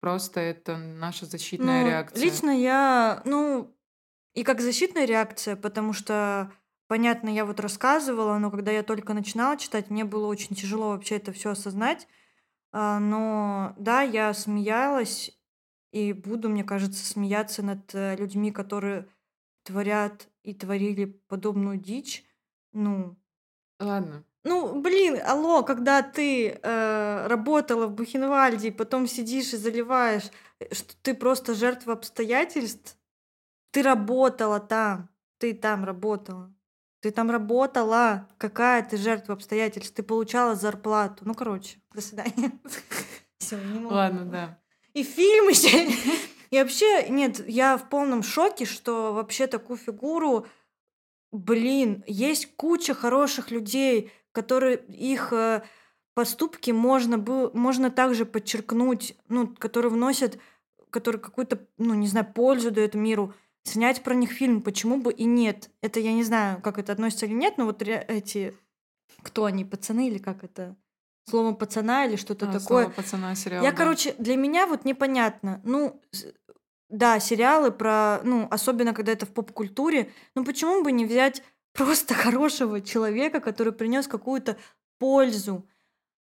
[0.00, 2.22] Просто это наша защитная Ну, реакция.
[2.24, 3.74] лично я, ну,
[4.34, 6.52] и как защитная реакция, потому что,
[6.88, 11.16] понятно, я вот рассказывала, но когда я только начинала читать, мне было очень тяжело вообще
[11.16, 12.08] это все осознать.
[12.72, 15.38] А, Но да, я смеялась
[15.92, 19.08] и буду, мне кажется, смеяться над э, людьми, которые
[19.62, 22.24] творят и творили подобную дичь.
[22.72, 23.16] Ну,
[23.80, 24.24] Ладно.
[24.44, 30.74] ну, блин, алло, когда ты э, работала в Бухенвальде, и потом сидишь и заливаешь, э,
[30.74, 32.98] что ты просто жертва обстоятельств,
[33.70, 35.08] ты работала там,
[35.38, 36.54] ты там работала,
[37.08, 41.24] ты там работала, какая ты жертва обстоятельств, ты получала зарплату.
[41.24, 42.52] Ну, короче, до свидания.
[43.38, 43.94] Все, не могу.
[43.94, 44.58] Ладно, да.
[44.92, 45.88] И фильм еще.
[46.50, 50.46] И вообще, нет, я в полном шоке, что вообще такую фигуру,
[51.32, 55.62] блин, есть куча хороших людей, которые их э,
[56.12, 60.38] поступки можно было, можно также подчеркнуть, ну, которые вносят,
[60.90, 63.32] которые какую-то, ну, не знаю, пользу дают миру,
[63.64, 65.70] снять про них фильм, почему бы и нет?
[65.82, 68.56] Это я не знаю, как это относится или нет, но вот эти,
[69.22, 70.76] кто они, пацаны или как это?
[71.28, 72.84] Слово пацана или что-то А, такое.
[72.84, 73.62] слово пацана сериал.
[73.62, 73.76] Я, да.
[73.76, 75.60] короче, для меня вот непонятно.
[75.64, 76.00] Ну,
[76.88, 81.42] да, сериалы про, ну, особенно когда это в поп-культуре, ну почему бы не взять
[81.74, 84.56] просто хорошего человека, который принес какую-то
[84.98, 85.66] пользу,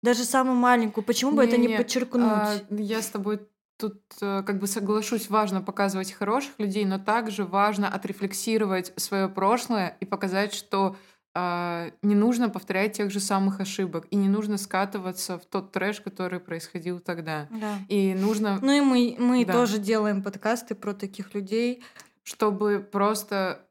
[0.02, 2.24] даже самую маленькую, почему бы это не Не-не, подчеркнуть?
[2.26, 3.48] а, я с тобой
[3.78, 9.98] тут э, как бы соглашусь, важно показывать хороших людей, но также важно отрефлексировать свое прошлое
[10.00, 10.96] и показать, что
[11.36, 16.00] а, не нужно повторять тех же самых ошибок и не нужно скатываться в тот трэш,
[16.02, 17.48] который происходил тогда.
[17.50, 17.80] Да.
[17.90, 19.54] И нужно, Ну и мы, мы Да.
[19.54, 21.84] тоже делаем подкасты про таких людей.
[22.26, 23.68] чтобы просто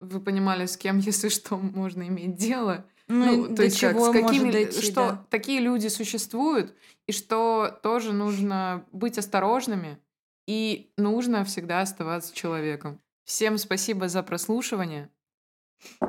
[0.00, 2.84] вы понимали, с кем, если что, можно иметь дело.
[3.08, 5.24] Ну, Ну, то до есть как, чего с какими, может дойти, что да.
[5.30, 6.74] такие люди существуют,
[7.06, 9.98] и что тоже нужно быть осторожными,
[10.46, 13.00] и нужно всегда оставаться человеком.
[13.24, 15.10] Всем спасибо за прослушивание.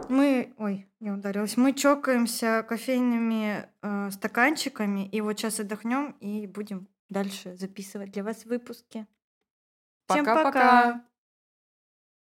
[0.10, 1.58] Мы, ой, я ударилась.
[1.58, 8.46] Мы чокаемся кофейными э, стаканчиками, и вот сейчас отдохнем и будем дальше записывать для вас
[8.46, 9.06] выпуски.
[10.08, 10.52] Всем Пока-пока.
[10.52, 11.09] пока!